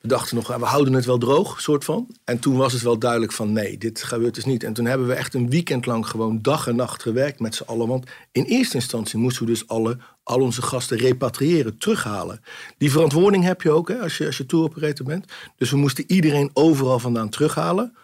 we 0.00 0.08
dachten 0.08 0.36
nog, 0.36 0.56
we 0.56 0.64
houden 0.64 0.92
het 0.92 1.04
wel 1.04 1.18
droog, 1.18 1.60
soort 1.60 1.84
van. 1.84 2.06
En 2.24 2.38
toen 2.38 2.56
was 2.56 2.72
het 2.72 2.82
wel 2.82 2.98
duidelijk 2.98 3.32
van, 3.32 3.52
nee, 3.52 3.78
dit 3.78 4.02
gebeurt 4.02 4.34
dus 4.34 4.44
niet. 4.44 4.64
En 4.64 4.72
toen 4.72 4.84
hebben 4.84 5.06
we 5.06 5.14
echt 5.14 5.34
een 5.34 5.50
weekend 5.50 5.86
lang 5.86 6.06
gewoon 6.06 6.38
dag 6.42 6.66
en 6.66 6.76
nacht 6.76 7.02
gewerkt 7.02 7.40
met 7.40 7.54
z'n 7.54 7.62
allen. 7.62 7.88
Want 7.88 8.06
in 8.32 8.44
eerste 8.44 8.74
instantie 8.74 9.18
moesten 9.18 9.44
we 9.44 9.50
dus 9.50 9.68
alle, 9.68 9.98
al 10.22 10.40
onze 10.40 10.62
gasten 10.62 10.96
repatriëren, 10.96 11.78
terughalen. 11.78 12.40
Die 12.78 12.90
verantwoording 12.90 13.44
heb 13.44 13.62
je 13.62 13.70
ook 13.70 13.88
hè, 13.88 13.98
als 13.98 14.18
je, 14.18 14.26
als 14.26 14.36
je 14.36 14.46
tour 14.46 14.64
operator 14.64 15.06
bent. 15.06 15.24
Dus 15.56 15.70
we 15.70 15.76
moesten 15.76 16.04
iedereen 16.06 16.50
overal 16.52 16.98
vandaan 16.98 17.28
terughalen 17.28 17.96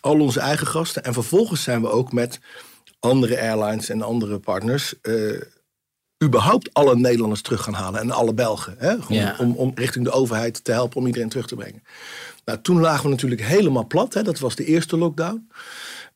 al 0.00 0.20
onze 0.20 0.40
eigen 0.40 0.66
gasten. 0.66 1.04
En 1.04 1.12
vervolgens 1.12 1.62
zijn 1.62 1.80
we 1.80 1.88
ook 1.90 2.12
met 2.12 2.40
andere 3.00 3.40
airlines 3.40 3.88
en 3.88 4.02
andere 4.02 4.38
partners. 4.38 4.94
eh, 5.02 5.40
überhaupt 6.24 6.74
alle 6.74 6.96
Nederlanders 6.96 7.42
terug 7.42 7.62
gaan 7.62 7.74
halen. 7.74 8.00
En 8.00 8.10
alle 8.10 8.34
Belgen. 8.34 8.74
Hè? 8.78 8.90
Gewoon 8.90 9.22
Ja. 9.22 9.36
om, 9.38 9.52
om 9.56 9.72
richting 9.74 10.04
de 10.04 10.10
overheid 10.10 10.64
te 10.64 10.72
helpen 10.72 10.96
om 11.00 11.06
iedereen 11.06 11.28
terug 11.28 11.46
te 11.46 11.54
brengen. 11.54 11.82
Nou, 12.44 12.58
toen 12.60 12.80
lagen 12.80 13.04
we 13.04 13.08
natuurlijk 13.10 13.42
helemaal 13.42 13.86
plat. 13.86 14.14
Hè? 14.14 14.22
Dat 14.22 14.38
was 14.38 14.54
de 14.56 14.64
eerste 14.64 14.96
lockdown. 14.96 15.48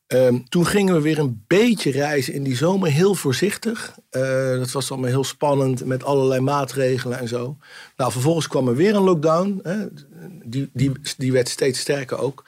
Ehm, 0.06 0.38
toen 0.48 0.66
gingen 0.66 0.94
we 0.94 1.00
weer 1.00 1.18
een 1.18 1.44
beetje 1.46 1.90
reizen 1.90 2.34
in 2.34 2.42
die 2.42 2.56
zomer, 2.56 2.90
heel 2.90 3.14
voorzichtig. 3.14 3.94
Eh, 4.10 4.50
dat 4.50 4.70
was 4.70 4.90
allemaal 4.90 5.08
heel 5.10 5.24
spannend 5.24 5.84
met 5.84 6.04
allerlei 6.04 6.40
maatregelen 6.40 7.18
en 7.18 7.28
zo. 7.28 7.56
Nou, 7.96 8.12
vervolgens 8.12 8.48
kwam 8.48 8.68
er 8.68 8.74
weer 8.76 8.94
een 8.94 9.02
lockdown. 9.02 9.60
Hè? 9.62 9.86
Die, 10.44 10.70
die, 10.72 10.92
die 11.16 11.32
werd 11.32 11.48
steeds 11.48 11.80
sterker 11.80 12.18
ook. 12.18 12.44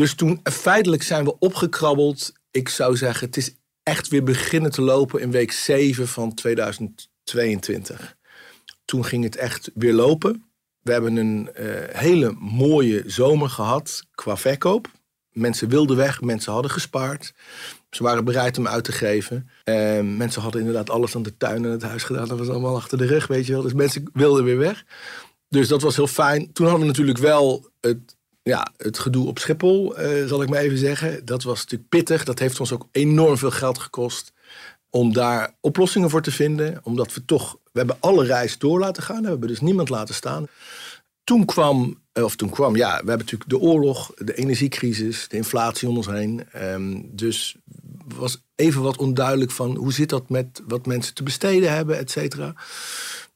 Dus 0.00 0.14
toen 0.14 0.40
feitelijk 0.42 1.02
zijn 1.02 1.24
we 1.24 1.38
opgekrabbeld. 1.38 2.32
Ik 2.50 2.68
zou 2.68 2.96
zeggen, 2.96 3.26
het 3.26 3.36
is 3.36 3.54
echt 3.82 4.08
weer 4.08 4.22
beginnen 4.22 4.70
te 4.70 4.82
lopen 4.82 5.20
in 5.20 5.30
week 5.30 5.52
7 5.52 6.08
van 6.08 6.34
2022. 6.34 8.16
Toen 8.84 9.04
ging 9.04 9.24
het 9.24 9.36
echt 9.36 9.70
weer 9.74 9.92
lopen. 9.92 10.44
We 10.80 10.92
hebben 10.92 11.16
een 11.16 11.52
eh, 11.54 11.66
hele 12.00 12.32
mooie 12.38 13.02
zomer 13.06 13.48
gehad 13.48 14.04
qua 14.14 14.36
verkoop. 14.36 14.88
Mensen 15.30 15.68
wilden 15.68 15.96
weg, 15.96 16.20
mensen 16.20 16.52
hadden 16.52 16.70
gespaard. 16.70 17.34
Ze 17.90 18.02
waren 18.02 18.24
bereid 18.24 18.58
om 18.58 18.66
uit 18.66 18.84
te 18.84 18.92
geven. 18.92 19.50
Eh, 19.64 20.00
mensen 20.00 20.42
hadden 20.42 20.60
inderdaad 20.60 20.90
alles 20.90 21.16
aan 21.16 21.22
de 21.22 21.36
tuin 21.36 21.64
en 21.64 21.70
het 21.70 21.82
huis 21.82 22.02
gedaan. 22.02 22.28
Dat 22.28 22.38
was 22.38 22.48
allemaal 22.48 22.76
achter 22.76 22.98
de 22.98 23.06
rug, 23.06 23.26
weet 23.26 23.46
je 23.46 23.52
wel. 23.52 23.62
Dus 23.62 23.74
mensen 23.74 24.10
wilden 24.12 24.44
weer 24.44 24.58
weg. 24.58 24.84
Dus 25.48 25.68
dat 25.68 25.82
was 25.82 25.96
heel 25.96 26.06
fijn. 26.06 26.52
Toen 26.52 26.66
hadden 26.66 26.82
we 26.82 26.92
natuurlijk 26.92 27.18
wel 27.18 27.70
het 27.80 28.18
ja, 28.42 28.72
het 28.76 28.98
gedoe 28.98 29.26
op 29.26 29.38
Schiphol, 29.38 29.96
eh, 29.96 30.26
zal 30.26 30.42
ik 30.42 30.48
maar 30.48 30.60
even 30.60 30.78
zeggen. 30.78 31.24
Dat 31.24 31.42
was 31.42 31.58
natuurlijk 31.58 31.88
pittig. 31.88 32.24
Dat 32.24 32.38
heeft 32.38 32.60
ons 32.60 32.72
ook 32.72 32.88
enorm 32.92 33.36
veel 33.38 33.50
geld 33.50 33.78
gekost. 33.78 34.32
Om 34.90 35.12
daar 35.12 35.54
oplossingen 35.60 36.10
voor 36.10 36.22
te 36.22 36.30
vinden. 36.32 36.80
Omdat 36.82 37.14
we 37.14 37.24
toch, 37.24 37.58
we 37.72 37.78
hebben 37.78 37.96
alle 38.00 38.24
reis 38.24 38.58
door 38.58 38.78
laten 38.78 39.02
gaan. 39.02 39.22
We 39.22 39.28
hebben 39.28 39.48
dus 39.48 39.60
niemand 39.60 39.88
laten 39.88 40.14
staan. 40.14 40.46
Toen 41.24 41.44
kwam, 41.44 42.00
eh, 42.12 42.24
of 42.24 42.36
toen 42.36 42.50
kwam, 42.50 42.76
ja, 42.76 42.90
we 42.90 42.94
hebben 42.96 43.18
natuurlijk 43.18 43.50
de 43.50 43.58
oorlog, 43.58 44.12
de 44.16 44.34
energiecrisis, 44.34 45.28
de 45.28 45.36
inflatie 45.36 45.88
om 45.88 45.96
ons 45.96 46.06
heen. 46.06 46.44
Ehm, 46.52 47.00
dus 47.04 47.56
was 48.16 48.42
even 48.54 48.82
wat 48.82 48.96
onduidelijk 48.96 49.50
van 49.50 49.76
hoe 49.76 49.92
zit 49.92 50.08
dat 50.08 50.28
met 50.28 50.62
wat 50.66 50.86
mensen 50.86 51.14
te 51.14 51.22
besteden 51.22 51.72
hebben, 51.72 51.98
et 51.98 52.10
cetera. 52.10 52.54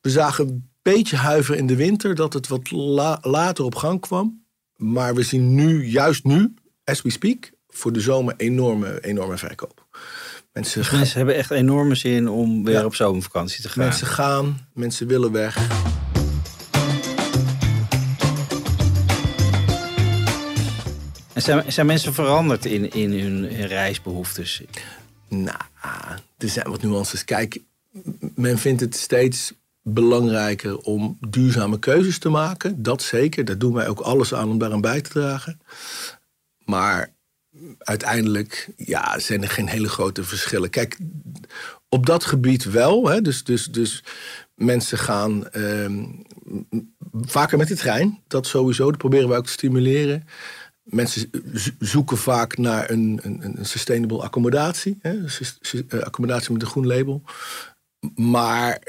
We 0.00 0.10
zagen 0.10 0.48
een 0.48 0.70
beetje 0.82 1.16
huiver 1.16 1.56
in 1.56 1.66
de 1.66 1.76
winter 1.76 2.14
dat 2.14 2.32
het 2.32 2.48
wat 2.48 2.70
la- 2.70 3.18
later 3.22 3.64
op 3.64 3.74
gang 3.74 4.00
kwam. 4.00 4.43
Maar 4.76 5.14
we 5.14 5.22
zien 5.22 5.54
nu, 5.54 5.86
juist 5.86 6.24
nu, 6.24 6.54
as 6.84 7.02
we 7.02 7.10
speak, 7.10 7.50
voor 7.68 7.92
de 7.92 8.00
zomer 8.00 8.34
enorme, 8.36 9.00
enorme 9.04 9.38
verkoop. 9.38 9.86
Mensen, 10.52 10.80
Dus 10.80 10.90
mensen 10.90 11.16
hebben 11.16 11.34
echt 11.36 11.50
enorme 11.50 11.94
zin 11.94 12.28
om 12.28 12.64
weer 12.64 12.74
Ja. 12.74 12.84
op 12.84 12.94
zomervakantie 12.94 13.62
te 13.62 13.68
gaan. 13.68 13.84
mensen 13.84 14.06
gaan, 14.06 14.68
mensen 14.72 15.06
willen 15.06 15.32
weg. 15.32 15.56
En 21.32 21.42
zijn, 21.42 21.72
zijn 21.72 21.86
mensen 21.86 22.14
veranderd 22.14 22.64
in, 22.64 22.90
in 22.92 23.12
hun 23.12 23.66
reisbehoeftes? 23.66 24.62
Nou, 25.28 25.58
er 26.38 26.48
zijn 26.48 26.68
wat 26.70 26.82
nuances. 26.82 27.24
Kijk, 27.24 27.58
men 28.34 28.58
vindt 28.58 28.80
het 28.80 28.96
steeds 28.96 29.52
belangrijker 29.84 30.78
om 30.78 31.18
duurzame 31.28 31.78
keuzes 31.78 32.18
te 32.18 32.28
maken. 32.28 32.82
Dat 32.82 33.02
zeker. 33.02 33.44
Daar 33.44 33.58
doen 33.58 33.72
wij 33.72 33.88
ook 33.88 34.00
alles 34.00 34.34
aan 34.34 34.48
om 34.50 34.58
daaraan 34.58 34.80
bij 34.80 35.00
te 35.00 35.10
dragen. 35.10 35.60
Maar 36.64 37.12
uiteindelijk 37.78 38.68
ja, 38.76 39.18
zijn 39.18 39.42
er 39.42 39.48
geen 39.50 39.68
hele 39.68 39.88
grote 39.88 40.24
verschillen. 40.24 40.70
Kijk, 40.70 40.98
op 41.88 42.06
dat 42.06 42.24
gebied 42.24 42.64
wel. 42.64 43.08
Hè, 43.08 43.20
dus, 43.20 43.44
dus, 43.44 43.66
dus 43.66 44.04
mensen 44.54 44.98
gaan 44.98 45.48
ehm, 45.48 46.04
vaker 47.12 47.58
met 47.58 47.68
de 47.68 47.76
trein. 47.76 48.22
Dat 48.26 48.46
sowieso. 48.46 48.88
Dat 48.88 48.98
proberen 48.98 49.28
we 49.28 49.36
ook 49.36 49.46
te 49.46 49.52
stimuleren. 49.52 50.26
Mensen 50.82 51.30
zo- 51.54 51.70
zoeken 51.78 52.16
vaak 52.16 52.58
naar 52.58 52.90
een, 52.90 53.20
een, 53.22 53.58
een 53.58 53.66
sustainable 53.66 54.22
accommodatie. 54.22 54.98
Hè? 55.00 55.24
eh, 55.88 56.00
Accommodatie 56.00 56.52
met 56.52 56.62
een 56.62 56.68
groen 56.68 56.86
label. 56.86 57.22
Maar 58.14 58.82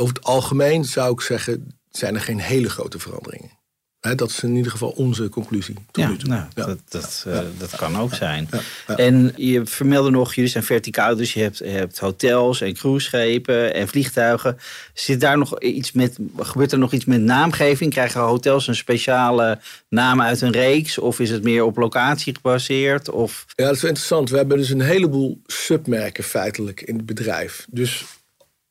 over 0.00 0.14
het 0.14 0.24
algemeen 0.24 0.84
zou 0.84 1.12
ik 1.12 1.20
zeggen, 1.20 1.78
zijn 1.90 2.14
er 2.14 2.20
geen 2.20 2.40
hele 2.40 2.70
grote 2.70 2.98
veranderingen. 2.98 3.58
Dat 4.00 4.30
is 4.30 4.42
in 4.42 4.56
ieder 4.56 4.70
geval 4.72 4.88
onze 4.88 5.28
conclusie. 5.28 5.74
tot 5.90 6.04
Ja, 6.04 6.08
nu 6.10 6.16
toe. 6.16 6.28
nou, 6.28 6.44
Ja. 6.54 6.66
dat, 6.66 6.78
dat, 6.88 7.24
eh, 7.26 7.38
dat 7.58 7.76
kan 7.76 7.98
ook 7.98 8.14
zijn. 8.14 8.48
En 8.86 9.32
je 9.36 9.66
vermeldde 9.66 10.10
nog, 10.10 10.34
jullie 10.34 10.50
zijn 10.50 10.64
verticaal, 10.64 11.16
dus 11.16 11.32
je 11.32 11.40
hebt, 11.40 11.58
hebt 11.58 11.98
hotels 11.98 12.60
en 12.60 12.74
cruiseschepen 12.74 13.74
en 13.74 13.88
vliegtuigen. 13.88 14.58
Zit 14.94 15.20
daar 15.20 15.38
nog 15.38 15.60
iets 15.60 15.92
met, 15.92 16.18
gebeurt 16.38 16.72
er 16.72 16.78
nog 16.78 16.92
iets 16.92 17.04
met 17.04 17.20
naamgeving? 17.20 17.92
Krijgen 17.92 18.20
hotels 18.20 18.66
een 18.66 18.74
speciale 18.76 19.58
naam 19.88 20.20
uit 20.22 20.40
een 20.40 20.52
reeks? 20.52 20.98
Of 20.98 21.20
is 21.20 21.30
het 21.30 21.42
meer 21.42 21.64
op 21.64 21.76
locatie 21.76 22.34
gebaseerd? 22.34 23.10
Of... 23.10 23.44
Ja, 23.56 23.64
dat 23.66 23.76
is 23.76 23.84
interessant. 23.84 24.30
We 24.30 24.36
hebben 24.36 24.56
dus 24.56 24.70
een 24.70 24.80
heleboel 24.80 25.40
submerken 25.46 26.24
feitelijk 26.24 26.80
in 26.80 26.96
het 26.96 27.06
bedrijf. 27.06 27.66
Dus 27.70 28.04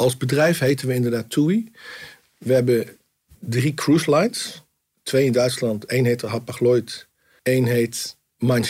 als 0.01 0.17
bedrijf 0.17 0.59
heten 0.59 0.87
we 0.87 0.93
inderdaad 0.93 1.29
TUI. 1.29 1.71
We 2.37 2.53
hebben 2.53 2.97
drie 3.39 3.73
cruise 3.73 4.15
lines. 4.15 4.63
Twee 5.03 5.25
in 5.25 5.31
Duitsland. 5.31 5.91
Eén 5.91 6.05
heet 6.05 6.21
Hapag-Lloyd. 6.21 7.07
Één 7.41 7.65
heet 7.65 8.17
Mein. 8.37 8.65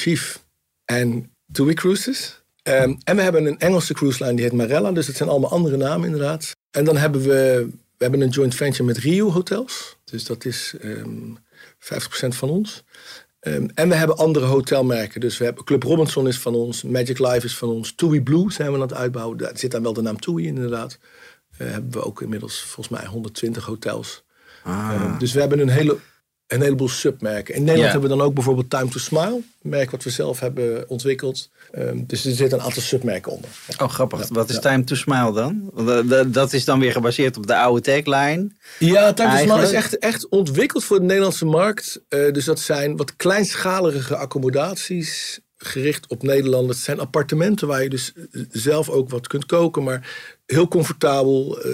En 0.85 1.31
TUI 1.51 1.73
Cruises. 1.73 2.41
Ehm, 2.63 2.95
en 3.03 3.15
we 3.15 3.21
hebben 3.21 3.45
een 3.45 3.59
Engelse 3.59 3.93
cruise 3.93 4.23
line 4.23 4.35
die 4.35 4.45
heet 4.45 4.53
Marella. 4.53 4.91
Dus 4.91 5.05
dat 5.05 5.15
zijn 5.15 5.29
allemaal 5.29 5.51
andere 5.51 5.77
namen 5.77 6.05
inderdaad. 6.05 6.55
En 6.71 6.83
dan 6.85 6.97
hebben 6.97 7.21
we, 7.21 7.67
we 7.69 8.03
hebben 8.03 8.21
een 8.21 8.29
joint 8.29 8.55
venture 8.55 8.83
met 8.83 8.97
Rio 8.97 9.31
Hotels. 9.31 9.97
Dus 10.03 10.25
dat 10.25 10.45
is 10.45 10.73
ehm 10.81 11.35
50% 11.79 12.35
van 12.35 12.49
ons. 12.49 12.83
Ehm, 13.39 13.67
en 13.73 13.89
we 13.89 13.95
hebben 13.95 14.17
andere 14.17 14.45
hotelmerken. 14.45 15.21
Dus 15.21 15.37
we 15.37 15.45
hebben 15.45 15.63
Club 15.63 15.83
Robinson 15.83 16.27
is 16.27 16.39
van 16.39 16.55
ons, 16.55 16.83
Magic 16.83 17.19
Life 17.19 17.45
is 17.45 17.57
van 17.57 17.69
ons, 17.69 17.93
TUI 17.95 18.21
Blue 18.21 18.51
zijn 18.51 18.69
we 18.69 18.75
aan 18.75 18.81
het 18.81 18.93
uitbouwen. 18.93 19.37
Daar 19.37 19.57
zit 19.57 19.71
dan 19.71 19.83
wel 19.83 19.93
de 19.93 20.01
naam 20.01 20.19
TUI 20.19 20.47
in, 20.47 20.55
inderdaad. 20.55 20.99
Eh, 21.57 21.71
hebben 21.71 21.91
we 21.91 22.03
ook 22.03 22.21
inmiddels 22.21 22.59
volgens 22.59 22.99
mij 22.99 23.05
120 23.05 23.65
hotels. 23.65 24.23
Ehm, 24.65 25.17
dus 25.17 25.33
we 25.33 25.39
hebben 25.39 25.59
een, 25.59 25.69
hele, 25.69 25.97
een 26.49 26.61
heleboel 26.61 26.89
submerken. 26.89 27.53
In 27.53 27.59
Nederland 27.63 27.85
Ja. 27.85 27.91
hebben 27.91 28.09
we 28.09 28.15
dan 28.17 28.25
ook 28.25 28.33
bijvoorbeeld 28.33 28.69
Time 28.69 28.89
to 28.89 28.99
Smile, 28.99 29.41
een 29.61 29.69
merk 29.69 29.91
wat 29.91 30.03
we 30.03 30.09
zelf 30.09 30.39
hebben 30.39 30.89
ontwikkeld. 30.89 31.49
Ehm, 31.71 31.97
dus 32.07 32.25
er 32.25 32.31
zitten 32.35 32.57
een 32.59 32.63
aantal 32.65 32.81
submerken 32.81 33.31
onder. 33.31 33.49
Oh, 33.77 33.89
grappig. 33.89 34.27
Wat 34.27 34.49
is 34.49 34.59
Time 34.59 34.83
to 34.83 34.95
Smile 34.95 35.33
dan? 35.33 35.71
Dat- 36.31 36.53
is 36.53 36.65
dan 36.65 36.79
weer 36.79 36.91
gebaseerd 36.91 37.37
op 37.37 37.47
de 37.47 37.55
oude 37.57 37.81
tagline. 37.81 38.47
Ja, 38.79 39.13
Time 39.13 39.31
to 39.31 39.37
Smile 39.37 39.61
is 39.63 39.71
echt, 39.71 39.97
echt 39.97 40.29
ontwikkeld 40.29 40.83
voor 40.83 40.99
de 40.99 41.05
Nederlandse 41.05 41.45
markt. 41.45 42.01
Eh, 42.07 42.31
dus 42.31 42.45
dat 42.45 42.59
zijn 42.59 42.97
wat 42.97 43.15
kleinschalige 43.15 44.15
accommodaties 44.15 45.39
gericht 45.57 46.07
op 46.07 46.23
Nederlanders. 46.23 46.75
Het 46.77 46.85
zijn 46.85 46.99
appartementen 46.99 47.67
waar 47.67 47.83
je 47.83 47.89
dus 47.89 48.13
zelf 48.51 48.89
ook 48.89 49.09
wat 49.09 49.27
kunt 49.27 49.45
koken, 49.45 49.83
maar 49.83 50.07
heel 50.45 50.67
comfortabel. 50.67 51.59
eh, 51.61 51.71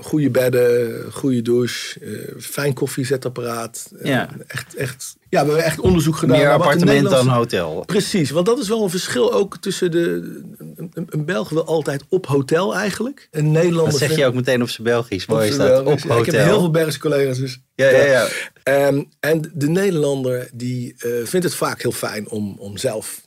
goede 0.00 0.30
bedden, 0.30 0.92
goede 1.12 1.42
douche, 1.42 2.00
eh, 2.00 2.34
fijn 2.40 2.74
koffiezetapparaat. 2.74 3.92
Eh, 3.98 4.10
Ja. 4.10 4.28
Echt, 4.46 4.74
echt, 4.74 5.16
ja, 5.28 5.40
we 5.40 5.46
hebben 5.46 5.64
echt 5.64 5.80
onderzoek 5.80 6.16
gedaan. 6.16 6.38
Meer 6.38 6.50
appartement 6.52 7.10
dan 7.10 7.28
hotel. 7.28 7.82
Precies, 7.86 8.30
want 8.30 8.46
dat 8.46 8.58
is 8.58 8.68
wel 8.68 8.82
een 8.82 8.90
verschil 8.90 9.32
ook 9.34 9.56
tussen 9.58 9.90
de... 9.90 10.08
Een, 10.76 10.90
een- 11.10 11.24
Belg 11.24 11.48
wil 11.48 11.64
altijd 11.66 12.02
op 12.08 12.26
hotel 12.26 12.74
eigenlijk. 12.74 13.28
Een 13.30 13.50
Nederlander 13.52 13.84
Dat 13.90 13.98
zeg 13.98 14.08
vindt- 14.08 14.22
je 14.22 14.28
ook 14.28 14.34
meteen 14.34 14.62
op 14.62 14.68
zijn 14.70 14.86
Belgisch. 14.86 15.26
Mooi 15.26 15.48
is 15.48 15.56
dat. 15.56 15.80
Op 15.80 15.86
hotel. 15.86 16.18
Ik 16.18 16.26
heb 16.26 16.34
heel 16.44 16.58
veel 16.58 16.70
Belgische 16.70 17.00
collega's. 17.00 17.38
Dus. 17.38 17.60
Ja, 17.74 17.88
ja, 17.88 18.04
ja. 18.04 18.26
Ehm, 18.62 19.02
en 19.20 19.50
de 19.54 19.68
Nederlander 19.68 20.48
die 20.52 20.94
eh, 20.98 21.10
vindt 21.24 21.46
het 21.46 21.54
vaak 21.54 21.82
heel 21.82 21.92
fijn 21.92 22.28
om, 22.30 22.56
om 22.58 22.76
zelf 22.76 23.24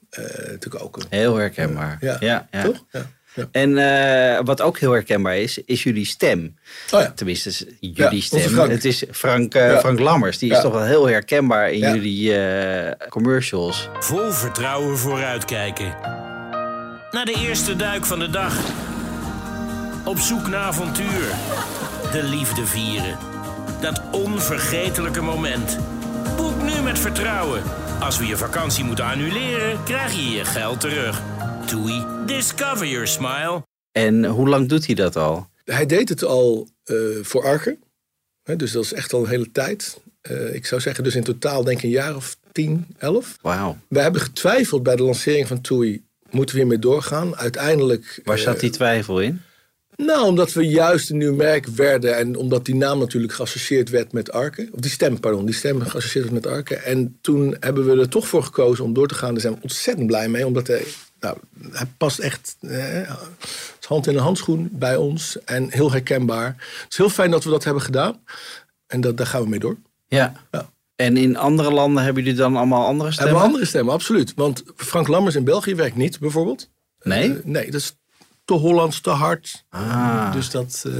te 0.59 0.69
koken. 0.69 1.03
Heel 1.09 1.35
herkenbaar. 1.35 1.97
Ja, 2.01 2.17
ja, 2.19 2.47
ja. 2.51 2.63
toch? 2.63 2.85
Ja. 2.91 3.09
Ja. 3.33 3.47
En 3.51 3.77
eh, 3.77 4.39
wat 4.43 4.61
ook 4.61 4.79
heel 4.79 4.91
herkenbaar 4.91 5.37
is, 5.37 5.57
is 5.65 5.83
jullie 5.83 6.05
stem. 6.05 6.55
Oh 6.91 6.99
ja. 7.01 7.11
Tenminste, 7.15 7.49
jullie 7.79 8.15
Ja, 8.15 8.21
stem. 8.21 8.39
Frank. 8.39 8.71
Het 8.71 8.85
is 8.85 9.03
Frank, 9.11 9.53
eh, 9.55 9.71
Ja. 9.71 9.79
Frank 9.79 9.99
Lammers. 9.99 10.37
Die 10.37 10.51
is 10.51 10.61
toch 10.61 10.73
wel 10.73 10.83
heel 10.83 11.07
herkenbaar 11.07 11.71
in 11.71 11.79
Ja. 11.79 11.93
jullie 11.93 12.35
eh, 12.37 13.07
commercials. 13.09 13.89
Vol 13.99 14.31
vertrouwen 14.31 14.97
vooruitkijken. 14.97 15.95
Naar 17.11 17.25
de 17.25 17.35
eerste 17.47 17.75
duik 17.75 18.05
van 18.05 18.19
de 18.19 18.29
dag. 18.29 18.55
Op 20.05 20.19
zoek 20.19 20.47
naar 20.47 20.59
avontuur. 20.63 21.27
De 22.11 22.23
liefde 22.23 22.65
vieren. 22.65 23.17
Dat 23.81 24.01
onvergetelijke 24.11 25.21
moment. 25.21 25.77
Boek 26.37 26.61
nu 26.61 26.81
met 26.81 26.99
vertrouwen. 26.99 27.61
Als 27.99 28.17
we 28.17 28.25
je 28.25 28.37
vakantie 28.37 28.83
moeten 28.83 29.05
annuleren, 29.05 29.83
krijg 29.83 30.13
je 30.13 30.29
je 30.29 30.45
geld 30.45 30.79
terug. 30.79 31.21
TUI, 31.69 32.05
discover 32.25 32.87
your 32.87 33.07
smile. 33.07 33.63
En 33.91 34.25
hoe 34.25 34.49
lang 34.49 34.69
doet 34.69 34.85
hij 34.85 34.95
dat 34.95 35.15
al? 35.15 35.47
Hij 35.65 35.85
deed 35.85 36.09
het 36.09 36.23
al 36.23 36.67
eh, 36.83 36.95
voor 37.21 37.43
Arke. 37.43 37.77
Hè, 38.43 38.55
dus 38.55 38.71
dat 38.71 38.83
is 38.83 38.93
echt 38.93 39.13
al 39.13 39.19
een 39.19 39.29
hele 39.29 39.51
tijd. 39.51 39.99
Eh, 40.21 40.53
ik 40.53 40.65
zou 40.65 40.81
zeggen 40.81 41.03
dus 41.03 41.15
in 41.15 41.23
totaal 41.23 41.63
denk 41.63 41.77
ik 41.77 41.83
een 41.83 41.89
jaar 41.89 42.15
of 42.15 42.37
10, 42.51 42.87
11. 42.97 43.37
Wauw. 43.41 43.77
We 43.87 43.99
hebben 43.99 44.21
getwijfeld 44.21 44.83
bij 44.83 44.95
de 44.95 45.03
lancering 45.03 45.47
van 45.47 45.61
TUI. 45.61 46.03
Moeten 46.29 46.55
we 46.55 46.61
hiermee 46.61 46.79
doorgaan? 46.79 47.35
Uiteindelijk... 47.35 48.21
Waar 48.23 48.37
eh, 48.37 48.43
zat 48.43 48.59
die 48.59 48.69
twijfel 48.69 49.21
in? 49.21 49.41
Nou, 49.95 50.25
omdat 50.25 50.53
we 50.53 50.67
juist 50.67 51.09
een 51.09 51.17
nieuw 51.17 51.35
merk 51.35 51.67
werden 51.67 52.17
en 52.17 52.35
omdat 52.35 52.65
die 52.65 52.75
naam 52.75 52.99
natuurlijk 52.99 53.33
geassocieerd 53.33 53.89
werd 53.89 54.11
met 54.11 54.31
Arke. 54.31 54.69
Of 54.71 54.79
die 54.79 54.91
stem, 54.91 55.19
pardon, 55.19 55.45
die 55.45 55.55
stem 55.55 55.81
geassocieerd 55.81 56.29
werd 56.29 56.43
met 56.43 56.53
Arke. 56.53 56.75
En 56.75 57.17
toen 57.21 57.55
hebben 57.59 57.85
we 57.85 58.01
er 58.01 58.09
toch 58.09 58.27
voor 58.27 58.43
gekozen 58.43 58.83
om 58.83 58.93
door 58.93 59.07
te 59.07 59.15
gaan. 59.15 59.31
Daar 59.31 59.41
zijn 59.41 59.53
we 59.53 59.61
ontzettend 59.61 60.07
blij 60.07 60.29
mee, 60.29 60.45
omdat 60.45 60.67
hij, 60.67 60.83
nou, 61.19 61.37
hij 61.71 61.85
past 61.97 62.19
echt 62.19 62.55
eh, 62.59 63.11
hand 63.89 64.07
in 64.07 64.15
een 64.15 64.23
handschoen 64.23 64.69
bij 64.71 64.95
ons 64.95 65.43
en 65.43 65.71
heel 65.71 65.91
herkenbaar. 65.91 66.47
Het 66.83 66.91
is 66.91 66.97
heel 66.97 67.09
fijn 67.09 67.31
dat 67.31 67.43
we 67.43 67.49
dat 67.49 67.63
hebben 67.63 67.83
gedaan 67.83 68.19
en 68.87 69.01
dat, 69.01 69.17
daar 69.17 69.27
gaan 69.27 69.41
we 69.41 69.49
mee 69.49 69.59
door. 69.59 69.77
Ja. 70.07 70.33
Ja. 70.51 70.69
En 70.95 71.17
in 71.17 71.37
andere 71.37 71.71
landen 71.71 72.03
hebben 72.03 72.23
jullie 72.23 72.37
dan 72.37 72.55
allemaal 72.55 72.85
andere 72.85 73.09
Hebben 73.09 73.13
stemmen? 73.13 73.35
we 73.35 73.47
andere 73.47 73.65
stemmen, 73.65 73.93
absoluut. 73.93 74.33
Want 74.35 74.63
Frank 74.75 75.07
Lammers 75.07 75.35
in 75.35 75.43
België 75.43 75.75
werkt 75.75 75.95
niet, 75.95 76.19
bijvoorbeeld. 76.19 76.69
Nee? 77.01 77.33
Eh, 77.33 77.39
nee, 77.43 77.71
dat 77.71 77.81
is 77.81 77.95
te 78.45 78.53
Hollands, 78.53 79.01
te 79.01 79.09
hard. 79.09 79.65
Ah. 79.69 80.33
Dus, 80.33 80.49
dat, 80.49 80.83
eh, 80.85 80.93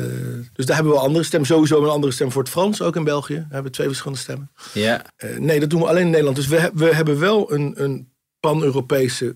dus 0.54 0.66
daar 0.66 0.76
hebben 0.76 0.94
we 0.94 1.00
andere 1.00 1.24
stem. 1.24 1.46
Sowieso 1.46 1.84
een 1.84 1.90
andere 1.90 2.14
stem 2.14 2.32
voor 2.32 2.42
het 2.42 2.52
Frans, 2.52 2.82
ook 2.82 2.96
in 2.96 3.04
België. 3.04 3.46
We 3.48 3.54
hebben 3.54 3.72
twee 3.72 3.88
verschillende 3.88 4.20
stemmen. 4.20 4.52
Ja. 4.74 5.06
Nee, 5.38 5.60
dat 5.60 5.70
doen 5.70 5.82
we 5.82 5.88
alleen 5.88 6.04
in 6.06 6.10
Nederland. 6.10 6.36
Dus 6.36 6.48
we, 6.48 6.72
we 6.74 6.96
hebben 6.96 7.20
wel 7.20 7.54
een, 7.54 7.74
een 7.84 8.10
pan-Europese 8.40 9.36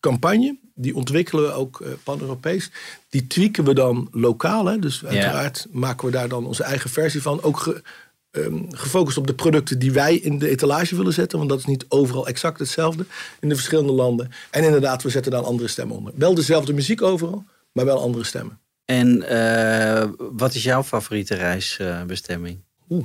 campagne. 0.00 0.56
Die 0.74 0.94
ontwikkelen 0.94 1.44
we 1.44 1.52
ook 1.52 1.80
eh, 1.80 1.88
pan-Europees. 2.02 2.70
Die 3.08 3.26
tweaken 3.26 3.64
we 3.64 3.74
dan 3.74 4.08
lokaal. 4.12 4.66
Hè? 4.66 4.78
Dus 4.78 5.04
uiteraard 5.04 5.66
maken 5.70 6.06
we 6.06 6.12
daar 6.12 6.28
dan 6.28 6.46
onze 6.46 6.62
eigen 6.62 6.90
versie 6.90 7.22
van. 7.22 7.42
Ook 7.42 7.58
ge- 7.58 7.82
ehm, 8.30 8.58
gefocust 8.70 9.16
op 9.18 9.26
de 9.26 9.34
producten 9.34 9.78
die 9.78 9.92
wij 9.92 10.14
in 10.16 10.38
de 10.38 10.48
etalage 10.48 10.96
willen 10.96 11.12
zetten. 11.12 11.38
Want 11.38 11.50
dat 11.50 11.58
is 11.58 11.64
niet 11.64 11.84
overal 11.88 12.26
exact 12.26 12.58
hetzelfde 12.58 13.04
in 13.40 13.48
de 13.48 13.54
verschillende 13.54 13.92
landen. 13.92 14.30
En 14.50 14.64
inderdaad, 14.64 15.02
we 15.02 15.10
zetten 15.10 15.32
daar 15.32 15.42
andere 15.42 15.68
stemmen 15.68 15.96
onder. 15.96 16.12
Wel 16.16 16.34
dezelfde 16.34 16.72
muziek 16.72 17.02
overal, 17.02 17.44
maar 17.72 17.84
wel 17.84 18.00
andere 18.00 18.24
stemmen. 18.24 18.58
En 18.84 19.22
eh, 19.28 20.08
wat 20.18 20.54
is 20.54 20.62
jouw 20.62 20.82
favoriete 20.82 21.34
reisbestemming? 21.34 22.58
Oeh. 22.90 23.04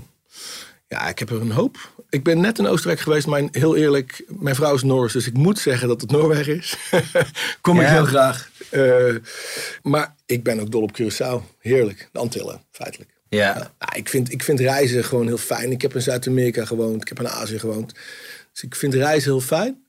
Ja, 0.90 1.08
ik 1.08 1.20
heb 1.20 1.30
er 1.30 1.42
een 1.42 1.52
hoop. 1.52 1.92
Ik 2.10 2.24
ben 2.24 2.40
net 2.40 2.60
in 2.60 2.68
Oostenrijk 2.68 3.00
geweest, 3.00 3.28
maar 3.28 3.44
heel 3.52 3.76
eerlijk, 3.76 4.24
mijn 4.28 4.56
vrouw 4.56 4.74
is 4.76 4.84
Noors, 4.84 5.14
dus 5.14 5.28
ik 5.28 5.34
moet 5.34 5.60
zeggen 5.60 5.88
dat 5.88 6.02
het 6.02 6.12
Noorwegen 6.12 6.56
is. 6.56 6.78
Kom 7.62 7.80
ik 7.80 7.88
heel 7.88 8.06
graag. 8.06 8.50
Eh, 8.70 9.16
maar 9.82 10.16
ik 10.26 10.44
ben 10.44 10.60
ook 10.60 10.72
dol 10.72 10.82
op 10.82 11.00
Curaçao. 11.02 11.58
Heerlijk. 11.60 12.10
De 12.12 12.20
Antillen, 12.20 12.62
feitelijk. 12.72 13.10
Ja. 13.30 13.40
Ja, 13.40 13.72
nou, 13.80 13.96
ik, 13.96 14.10
vind, 14.10 14.32
ik 14.32 14.44
vind 14.44 14.60
reizen 14.60 15.04
gewoon 15.04 15.28
heel 15.28 15.38
fijn. 15.38 15.72
Ik 15.72 15.82
heb 15.82 15.96
in 15.96 16.02
Zuid-Amerika 16.02 16.66
gewoond, 16.66 17.02
ik 17.02 17.08
heb 17.08 17.20
in 17.20 17.28
Azië 17.28 17.60
gewoond. 17.60 17.94
Dus 18.52 18.64
ik 18.64 18.76
vind 18.76 18.94
reizen 18.94 19.32
heel 19.32 19.42
fijn. 19.42 19.84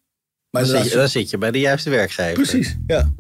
Maar 0.51 0.67
Dan, 0.67 0.83
zit 0.83 0.91
je, 0.91 0.97
dan 0.97 1.09
zit 1.09 1.31
je 1.31 1.39
bij 1.39 1.51
de 1.51 1.61
juiste 1.61 1.91
werkgever. 1.91 2.35
Precies, 2.35 2.77
ja. 2.87 3.11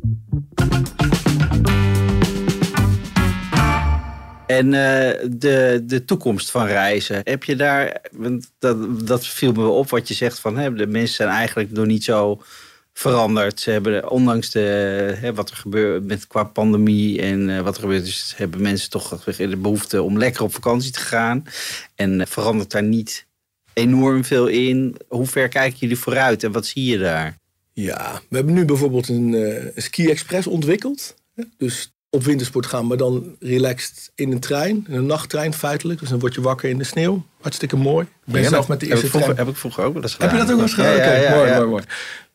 En 4.50 4.75
eh, 4.75 5.28
de, 5.30 5.83
de 5.85 6.04
toekomst 6.04 6.50
van 6.50 6.66
reizen, 6.66 7.21
heb 7.25 7.45
je 7.45 7.57
daar, 7.57 8.00
dat, 8.59 9.07
dat 9.07 9.26
viel 9.26 9.52
me 9.52 9.66
op 9.66 9.90
wat 9.90 10.09
je 10.09 10.14
zegt 10.14 10.38
van 10.38 10.59
hè, 10.59 10.75
de 10.75 10.87
mensen 10.87 11.14
zijn 11.14 11.28
eigenlijk 11.28 11.71
nog 11.71 11.87
niet 11.87 12.04
zo 12.04 12.42
veranderd. 12.92 13.61
Ze 13.61 13.71
hebben 13.71 14.11
ondanks 14.11 14.50
de, 14.50 14.61
hè, 15.21 15.35
wat 15.35 15.50
er 15.50 15.57
gebeurt 15.57 16.04
met 16.04 16.26
qua 16.26 16.45
pandemie 16.45 17.23
en 17.23 17.57
eh, 17.57 17.61
wat 17.61 17.75
er 17.75 17.80
gebeurt 17.80 18.07
is, 18.07 18.35
hebben 18.37 18.62
mensen 18.62 18.90
toch 18.90 19.25
de 19.25 19.57
behoefte 19.57 20.02
om 20.02 20.19
lekker 20.19 20.42
op 20.42 20.54
vakantie 20.54 20.92
te 20.92 21.00
gaan. 21.00 21.45
En 21.95 22.21
eh, 22.21 22.26
verandert 22.26 22.71
daar 22.71 22.83
niet 22.83 23.26
enorm 23.73 24.25
veel 24.25 24.47
in. 24.47 24.97
Hoe 25.09 25.26
ver 25.26 25.49
kijken 25.49 25.78
jullie 25.78 25.99
vooruit 25.99 26.45
en 26.45 26.52
wat 26.52 26.66
zie 26.66 26.85
je 26.85 26.99
daar? 26.99 27.38
Ja, 27.73 28.21
we 28.28 28.37
hebben 28.37 28.54
nu 28.54 28.64
bijvoorbeeld 28.64 29.09
een, 29.09 29.33
een 29.33 29.83
ski-express 29.83 30.47
ontwikkeld. 30.47 31.14
Dus 31.57 31.92
op 32.11 32.25
wintersport 32.25 32.67
gaan, 32.67 32.87
maar 32.87 32.97
dan 32.97 33.37
relaxed 33.40 34.11
in 34.14 34.33
een 34.33 34.40
trein. 34.40 34.85
In 34.88 34.95
een 34.95 35.07
nachttrein 35.07 35.55
feitelijk. 35.55 36.00
Dus 36.00 36.09
dan 36.09 36.19
word 36.19 36.35
je 36.35 36.40
wakker 36.40 36.69
in 36.69 36.79
de 36.79 36.85
sneeuw. 36.85 37.26
Hartstikke 37.40 37.76
mooi. 37.76 38.07
Ik 38.26 38.33
ben 38.33 38.45
zelf 38.45 38.69
met 38.69 38.81
de 38.81 38.87
heb 38.87 38.95
eerste 38.95 39.11
vroeger, 39.11 39.35
trein... 39.35 39.47
Heb 39.47 39.55
ik 39.55 39.61
vroeger 39.61 39.85
ook 39.85 39.93
wel 39.93 40.02
eens 40.02 40.17
Heb 40.19 40.31
je 40.31 40.37
dat 40.37 40.47
ook 40.50 40.55
wel 40.55 40.62
eens 40.62 40.75
gedaan? 40.75 40.97
Ja, 40.97 41.35
mooi, 41.37 41.55
mooi, 41.55 41.67
mooi. 41.67 41.83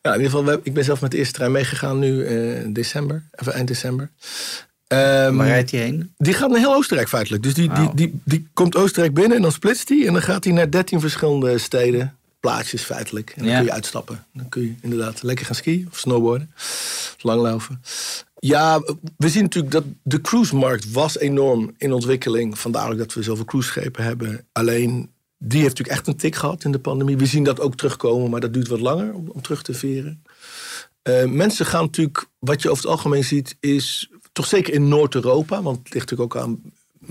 Ja, 0.02 0.14
in 0.14 0.20
ieder 0.20 0.38
geval, 0.38 0.58
ik 0.62 0.74
ben 0.74 0.84
zelf 0.84 1.00
met 1.00 1.10
de 1.10 1.16
eerste 1.16 1.32
trein 1.32 1.52
meegegaan 1.52 1.98
nu 1.98 2.24
eh, 2.24 2.64
december. 2.66 3.28
Even 3.30 3.52
eind 3.52 3.68
december. 3.68 4.10
Ehm, 4.86 5.36
Waar 5.36 5.46
rijdt 5.46 5.70
hij 5.70 5.80
heen? 5.80 6.12
die 6.16 6.34
gaat 6.34 6.50
naar 6.50 6.58
heel 6.58 6.74
Oostenrijk 6.74 7.08
feitelijk. 7.08 7.42
Dus 7.42 7.54
die, 7.54 7.68
die, 7.68 7.76
Wauw. 7.76 7.94
die, 7.94 8.20
die 8.24 8.48
komt 8.52 8.76
Oostenrijk 8.76 9.14
binnen 9.14 9.36
en 9.36 9.42
dan 9.42 9.52
splitst 9.52 9.88
die. 9.88 10.06
En 10.06 10.12
dan 10.12 10.22
gaat 10.22 10.44
hij 10.44 10.52
naar 10.52 10.70
13 10.70 11.00
verschillende 11.00 11.58
steden, 11.58 12.16
plaatsjes 12.46 12.82
feitelijk. 12.82 13.30
En 13.30 13.42
dan 13.42 13.50
Ja. 13.50 13.56
kun 13.56 13.66
je 13.66 13.72
uitstappen. 13.72 14.24
Dan 14.32 14.48
kun 14.48 14.62
je 14.62 14.74
inderdaad 14.80 15.22
lekker 15.22 15.46
gaan 15.46 15.54
skiën 15.54 15.88
of 15.90 15.98
snowboarden. 15.98 16.50
Of 16.54 17.16
langlopen. 17.18 17.82
Ja, 18.38 18.80
we 19.16 19.28
zien 19.28 19.42
natuurlijk 19.42 19.72
dat 19.72 19.84
de 20.02 20.20
cruisemarkt 20.20 20.90
was 20.92 21.18
enorm 21.18 21.74
in 21.78 21.92
ontwikkeling. 21.92 22.58
Vandaar 22.58 22.90
ook 22.92 22.98
dat 22.98 23.14
we 23.14 23.22
zoveel 23.22 23.44
cruiseschepen 23.44 24.04
hebben. 24.04 24.46
Alleen, 24.52 25.10
die 25.38 25.60
heeft 25.60 25.70
natuurlijk 25.78 25.98
echt 25.98 26.06
een 26.06 26.16
tik 26.16 26.34
gehad 26.36 26.64
in 26.64 26.72
de 26.72 26.78
pandemie. 26.78 27.16
We 27.16 27.26
zien 27.26 27.44
dat 27.44 27.60
ook 27.60 27.76
terugkomen, 27.76 28.30
maar 28.30 28.40
dat 28.40 28.52
duurt 28.52 28.68
wat 28.68 28.80
langer 28.80 29.14
om, 29.14 29.28
om 29.28 29.42
terug 29.42 29.62
te 29.62 29.74
veren. 29.74 30.22
Eh, 31.02 31.24
mensen 31.24 31.66
gaan 31.66 31.84
natuurlijk, 31.84 32.26
wat 32.38 32.62
je 32.62 32.70
over 32.70 32.82
het 32.82 32.92
algemeen 32.92 33.24
ziet, 33.24 33.56
is 33.60 34.10
toch 34.32 34.46
zeker 34.46 34.72
in 34.74 34.88
Noord-Europa, 34.88 35.62
want 35.62 35.78
het 35.78 35.94
ligt 35.94 36.10
natuurlijk 36.10 36.34
ook 36.34 36.42
aan 36.42 36.60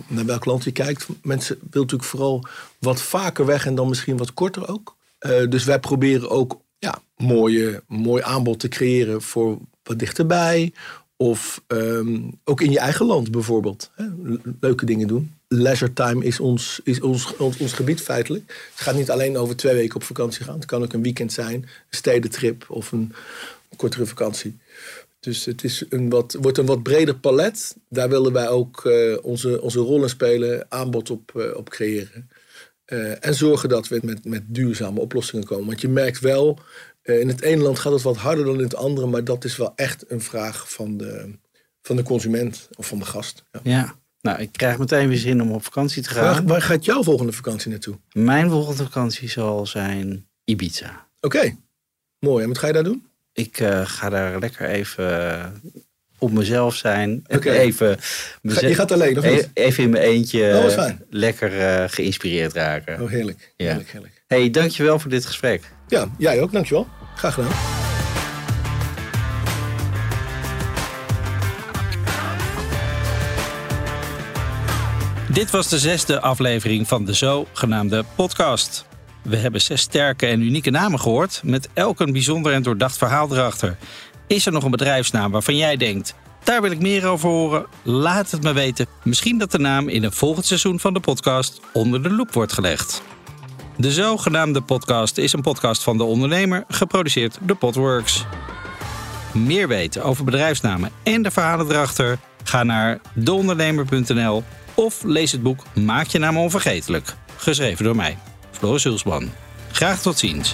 naar 0.07 0.25
welk 0.25 0.45
land 0.45 0.63
je 0.63 0.71
kijkt. 0.71 1.07
Mensen 1.21 1.55
willen 1.55 1.69
natuurlijk 1.71 2.09
vooral 2.09 2.45
wat 2.79 3.01
vaker 3.01 3.45
weg 3.45 3.65
en 3.65 3.75
dan 3.75 3.89
misschien 3.89 4.17
wat 4.17 4.33
korter 4.33 4.67
ook. 4.67 4.94
Eh, 5.25 5.49
dus 5.49 5.63
wij 5.63 5.79
proberen 5.79 6.29
ook 6.29 6.59
ja, 6.79 7.01
mooie, 7.17 7.83
mooi 7.87 8.23
aanbod 8.23 8.59
te 8.59 8.67
creëren 8.67 9.21
voor 9.21 9.57
wat 9.83 9.99
dichterbij. 9.99 10.73
Of 11.17 11.61
ehm, 11.67 12.19
ook 12.43 12.61
in 12.61 12.71
je 12.71 12.79
eigen 12.79 13.05
land 13.05 13.31
bijvoorbeeld. 13.31 13.91
Hè? 13.95 14.05
Le- 14.23 14.39
Leuke 14.59 14.85
dingen 14.85 15.07
doen. 15.07 15.33
Leisure 15.47 15.93
time 15.93 16.25
is, 16.25 16.39
ons, 16.39 16.79
is 16.83 17.01
ons, 17.01 17.37
ons, 17.37 17.57
ons 17.57 17.73
gebied 17.73 18.01
feitelijk. 18.01 18.69
Het 18.71 18.81
gaat 18.83 18.95
niet 18.95 19.11
alleen 19.11 19.37
over 19.37 19.55
twee 19.55 19.75
weken 19.75 19.95
op 19.95 20.03
vakantie 20.03 20.43
gaan. 20.43 20.55
Het 20.55 20.65
kan 20.65 20.83
ook 20.83 20.93
een 20.93 21.01
weekend 21.03 21.33
zijn, 21.33 21.53
een 21.53 21.67
stedentrip 21.89 22.65
of 22.69 22.91
een 22.91 23.13
kortere 23.75 24.05
vakantie. 24.05 24.57
Dus 25.19 25.45
het 25.45 25.63
is 25.63 25.83
een 25.89 26.09
wat, 26.09 26.37
wordt 26.41 26.57
een 26.57 26.65
wat 26.65 26.83
breder 26.83 27.15
palet. 27.15 27.75
Daar 27.89 28.09
willen 28.09 28.33
wij 28.33 28.49
ook 28.49 28.85
eh, 28.85 29.17
onze, 29.21 29.61
onze 29.61 29.79
rollen 29.79 30.09
spelen, 30.09 30.65
aanbod 30.69 31.09
op, 31.09 31.35
eh, 31.35 31.55
op 31.55 31.69
creëren. 31.69 32.29
Eh, 32.85 33.25
en 33.25 33.35
zorgen 33.35 33.69
dat 33.69 33.87
we 33.87 33.99
met, 34.03 34.25
met 34.25 34.43
duurzame 34.47 34.99
oplossingen 34.99 35.45
komen. 35.45 35.65
Want 35.65 35.81
je 35.81 35.87
merkt 35.87 36.19
wel, 36.19 36.59
eh, 37.01 37.19
in 37.19 37.27
het 37.27 37.41
ene 37.41 37.61
land 37.61 37.79
gaat 37.79 37.93
het 37.93 38.01
wat 38.01 38.17
harder 38.17 38.45
dan 38.45 38.55
in 38.55 38.63
het 38.63 38.75
andere. 38.75 39.07
Maar 39.07 39.23
dat 39.23 39.43
is 39.43 39.57
wel 39.57 39.73
echt 39.75 40.11
een 40.11 40.21
vraag 40.21 40.71
van 40.71 40.97
de, 40.97 41.37
van 41.81 41.95
de 41.95 42.03
consument 42.03 42.69
of 42.75 42.87
van 42.87 42.99
de 42.99 43.05
gast. 43.05 43.43
Ja. 43.51 43.59
Ja. 43.63 43.95
Nou, 44.21 44.39
ik 44.41 44.51
krijg 44.51 44.77
meteen 44.77 45.07
weer 45.07 45.17
zin 45.17 45.41
om 45.41 45.51
op 45.51 45.63
vakantie 45.63 46.03
te 46.03 46.09
gaan. 46.09 46.23
Waar, 46.23 46.43
waar 46.43 46.61
gaat 46.61 46.85
jouw 46.85 47.03
volgende 47.03 47.31
vakantie 47.31 47.71
naartoe? 47.71 47.99
Mijn 48.11 48.49
volgende 48.49 48.83
vakantie 48.83 49.29
zal 49.29 49.65
zijn 49.65 50.27
Ibiza. 50.43 51.07
Oké, 51.19 51.57
mooi. 52.19 52.43
En 52.43 52.49
wat 52.49 52.57
ga 52.57 52.67
je 52.67 52.73
daar 52.73 52.83
doen? 52.83 53.05
Ik 53.33 53.59
eh, 53.59 53.81
ga 53.85 54.09
daar 54.09 54.39
lekker 54.39 54.67
even 54.67 55.61
op 56.25 56.31
mezelf 56.31 56.75
zijn. 56.75 57.23
Oké. 57.27 57.51
Even, 57.51 57.97
je 58.41 58.75
gaat 58.75 58.91
alleen, 58.91 59.17
of 59.17 59.23
niet? 59.23 59.49
e- 59.53 59.63
even 59.63 59.83
in 59.83 59.89
mijn 59.89 60.03
eentje 60.03 60.73
Oh, 60.77 60.89
lekker 61.09 61.59
eh, 61.59 61.83
geïnspireerd 61.87 62.53
raken. 62.53 63.01
Oh, 63.01 63.09
heerlijk. 63.09 63.53
Ja. 63.57 63.65
Heerlijk, 63.65 63.89
heerlijk. 63.91 64.21
hey, 64.27 64.49
dankjewel 64.49 64.99
voor 64.99 65.09
dit 65.09 65.25
gesprek. 65.25 65.61
Ja, 65.87 66.07
jij 66.17 66.41
ook. 66.41 66.51
Dankjewel. 66.51 66.87
Graag 67.15 67.33
gedaan. 67.33 67.51
Dit 75.31 75.51
was 75.51 75.69
de 75.69 75.79
zesde 75.79 76.21
aflevering 76.21 76.87
van 76.87 77.05
de 77.05 77.13
zogenaamde 77.13 78.03
podcast. 78.15 78.85
We 79.21 79.37
hebben 79.37 79.61
zes 79.61 79.81
sterke 79.81 80.25
en 80.25 80.41
unieke 80.41 80.69
namen 80.69 80.99
gehoord, 80.99 81.41
met 81.43 81.69
elk 81.73 81.99
een 81.99 82.11
bijzonder 82.11 82.53
en 82.53 82.63
doordacht 82.63 82.97
verhaal 82.97 83.31
erachter. 83.31 83.77
Is 84.27 84.45
er 84.45 84.51
nog 84.51 84.63
een 84.63 84.71
bedrijfsnaam 84.71 85.31
waarvan 85.31 85.57
jij 85.57 85.77
denkt, 85.77 86.15
daar 86.43 86.61
wil 86.61 86.71
ik 86.71 86.79
meer 86.79 87.07
over 87.07 87.29
horen? 87.29 87.65
Laat 87.83 88.31
het 88.31 88.43
me 88.43 88.53
weten. 88.53 88.87
Misschien 89.03 89.37
dat 89.37 89.51
de 89.51 89.59
naam 89.59 89.87
in 89.87 90.03
een 90.03 90.11
volgend 90.11 90.45
seizoen 90.45 90.79
van 90.79 90.93
de 90.93 90.99
podcast 90.99 91.59
onder 91.73 92.03
de 92.03 92.11
loep 92.11 92.33
wordt 92.33 92.53
gelegd. 92.53 93.01
De 93.77 93.91
zogenaamde 93.91 94.61
podcast 94.61 95.17
is 95.17 95.33
een 95.33 95.41
podcast 95.41 95.83
van 95.83 95.97
de 95.97 96.03
ondernemer, 96.03 96.63
geproduceerd 96.67 97.37
door 97.41 97.55
Podworks. 97.55 98.25
Meer 99.33 99.67
weten 99.67 100.03
over 100.03 100.23
bedrijfsnamen 100.23 100.91
en 101.03 101.21
de 101.21 101.31
verhalen 101.31 101.71
erachter? 101.71 102.19
Ga 102.43 102.63
naar 102.63 102.99
deondernemer.nl 103.13 104.43
of 104.73 105.03
lees 105.03 105.31
het 105.31 105.43
boek 105.43 105.63
Maak 105.73 106.07
je 106.07 106.19
naam 106.19 106.37
onvergetelijk, 106.37 107.15
geschreven 107.37 107.85
door 107.85 107.95
mij, 107.95 108.17
Floris 108.51 108.83
Hulsman. 108.83 109.29
Graag 109.71 110.01
tot 110.01 110.19
ziens. 110.19 110.53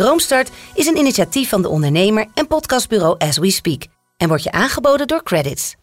Droomstart 0.00 0.50
is 0.74 0.86
een 0.86 0.96
initiatief 0.96 1.48
van 1.48 1.62
de 1.62 1.68
ondernemer 1.68 2.26
en 2.34 2.46
podcastbureau 2.46 3.18
As 3.18 3.38
We 3.38 3.50
Speak 3.50 3.86
en 4.16 4.28
wordt 4.28 4.42
je 4.42 4.52
aangeboden 4.52 5.06
door 5.06 5.22
Credits. 5.22 5.74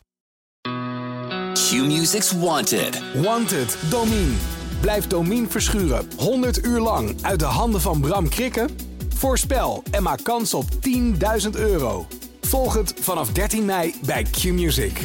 Q-Music's 1.54 2.32
Wanted. 2.32 3.02
Wanted, 3.14 3.78
Domine. 3.90 4.34
Blijft 4.82 5.10
Domien 5.10 5.52
verschuren 5.52 6.08
100 6.18 6.66
uur 6.66 6.80
lang 6.80 7.16
uit 7.22 7.40
de 7.40 7.46
handen 7.46 7.82
van 7.82 8.02
Bram 8.02 8.30
Krikken? 8.30 8.70
Voorspel 9.16 9.84
en 9.92 10.04
maak 10.04 10.24
kans 10.24 10.54
op 10.54 10.66
10.000 10.72 11.50
euro. 11.52 12.08
Volg 12.42 12.74
het 12.74 12.94
vanaf 13.00 13.32
13 13.32 13.66
mei 13.66 13.96
bij 14.06 14.24
Q-Music. 14.24 15.00